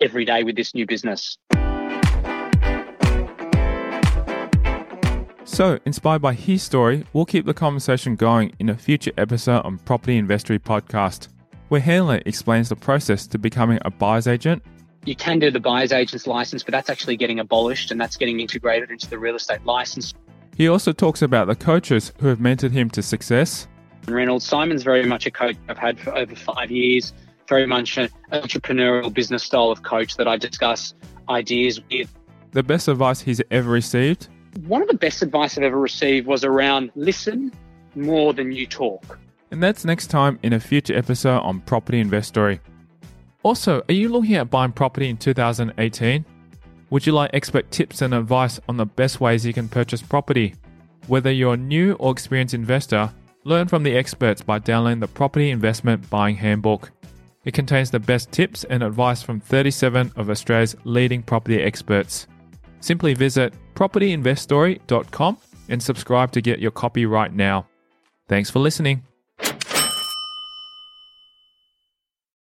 every 0.00 0.24
day 0.24 0.42
with 0.44 0.56
this 0.56 0.74
new 0.74 0.86
business. 0.86 1.36
So, 5.44 5.78
inspired 5.84 6.22
by 6.22 6.32
his 6.32 6.62
story, 6.62 7.06
we'll 7.12 7.26
keep 7.26 7.44
the 7.44 7.52
conversation 7.52 8.16
going 8.16 8.54
in 8.58 8.70
a 8.70 8.76
future 8.76 9.12
episode 9.18 9.60
on 9.60 9.78
Property 9.78 10.16
Investory 10.16 10.58
Podcast, 10.58 11.28
where 11.68 11.82
Handler 11.82 12.22
explains 12.24 12.70
the 12.70 12.76
process 12.76 13.26
to 13.26 13.38
becoming 13.38 13.78
a 13.84 13.90
buyer's 13.90 14.26
agent. 14.26 14.62
You 15.04 15.14
can 15.14 15.38
do 15.38 15.50
the 15.50 15.60
buyer's 15.60 15.92
agent's 15.92 16.26
license, 16.26 16.62
but 16.62 16.72
that's 16.72 16.88
actually 16.88 17.18
getting 17.18 17.38
abolished 17.38 17.90
and 17.90 18.00
that's 18.00 18.16
getting 18.16 18.40
integrated 18.40 18.90
into 18.90 19.08
the 19.08 19.18
real 19.18 19.36
estate 19.36 19.64
license. 19.66 20.14
He 20.56 20.66
also 20.66 20.92
talks 20.92 21.20
about 21.20 21.46
the 21.46 21.54
coaches 21.54 22.12
who 22.20 22.28
have 22.28 22.38
mentored 22.38 22.70
him 22.70 22.88
to 22.90 23.02
success. 23.02 23.68
Reynolds 24.08 24.46
Simon's 24.46 24.82
very 24.82 25.04
much 25.04 25.26
a 25.26 25.30
coach 25.30 25.56
I've 25.68 25.78
had 25.78 26.00
for 26.00 26.14
over 26.14 26.34
five 26.34 26.70
years, 26.70 27.12
very 27.48 27.66
much 27.66 27.96
an 27.98 28.08
entrepreneurial 28.32 29.12
business 29.12 29.42
style 29.42 29.70
of 29.70 29.82
coach 29.82 30.16
that 30.16 30.28
I 30.28 30.36
discuss 30.36 30.94
ideas 31.28 31.80
with. 31.90 32.12
The 32.52 32.62
best 32.62 32.88
advice 32.88 33.20
he's 33.20 33.42
ever 33.50 33.70
received. 33.70 34.28
One 34.66 34.82
of 34.82 34.88
the 34.88 34.94
best 34.94 35.22
advice 35.22 35.58
I've 35.58 35.64
ever 35.64 35.78
received 35.78 36.26
was 36.26 36.44
around 36.44 36.90
listen 36.94 37.52
more 37.94 38.32
than 38.32 38.52
you 38.52 38.66
talk. 38.66 39.18
And 39.50 39.62
that's 39.62 39.84
next 39.84 40.08
time 40.08 40.38
in 40.42 40.52
a 40.52 40.60
future 40.60 40.96
episode 40.96 41.40
on 41.40 41.60
Property 41.60 42.00
Investory. 42.00 42.60
Also, 43.42 43.82
are 43.88 43.94
you 43.94 44.08
looking 44.08 44.34
at 44.34 44.50
buying 44.50 44.72
property 44.72 45.08
in 45.08 45.16
2018? 45.16 46.24
Would 46.90 47.06
you 47.06 47.12
like 47.12 47.30
expert 47.32 47.70
tips 47.70 48.02
and 48.02 48.14
advice 48.14 48.60
on 48.68 48.76
the 48.76 48.86
best 48.86 49.20
ways 49.20 49.44
you 49.44 49.52
can 49.52 49.68
purchase 49.68 50.00
property? 50.00 50.54
Whether 51.06 51.30
you're 51.30 51.54
a 51.54 51.58
new 51.58 51.92
or 51.94 52.12
experienced 52.12 52.54
investor, 52.54 53.12
learn 53.44 53.68
from 53.68 53.82
the 53.82 53.96
experts 53.96 54.42
by 54.42 54.60
downloading 54.60 55.00
the 55.00 55.08
Property 55.08 55.50
Investment 55.50 56.08
Buying 56.08 56.36
Handbook. 56.36 56.90
It 57.44 57.54
contains 57.54 57.90
the 57.90 58.00
best 58.00 58.32
tips 58.32 58.64
and 58.64 58.82
advice 58.82 59.22
from 59.22 59.40
37 59.40 60.12
of 60.16 60.30
Australia's 60.30 60.76
leading 60.84 61.22
property 61.22 61.60
experts. 61.60 62.26
Simply 62.80 63.14
visit 63.14 63.54
propertyinvestory.com 63.74 65.38
and 65.68 65.82
subscribe 65.82 66.32
to 66.32 66.40
get 66.40 66.58
your 66.58 66.70
copy 66.70 67.06
right 67.06 67.32
now. 67.32 67.66
Thanks 68.28 68.50
for 68.50 68.58
listening. 68.58 69.02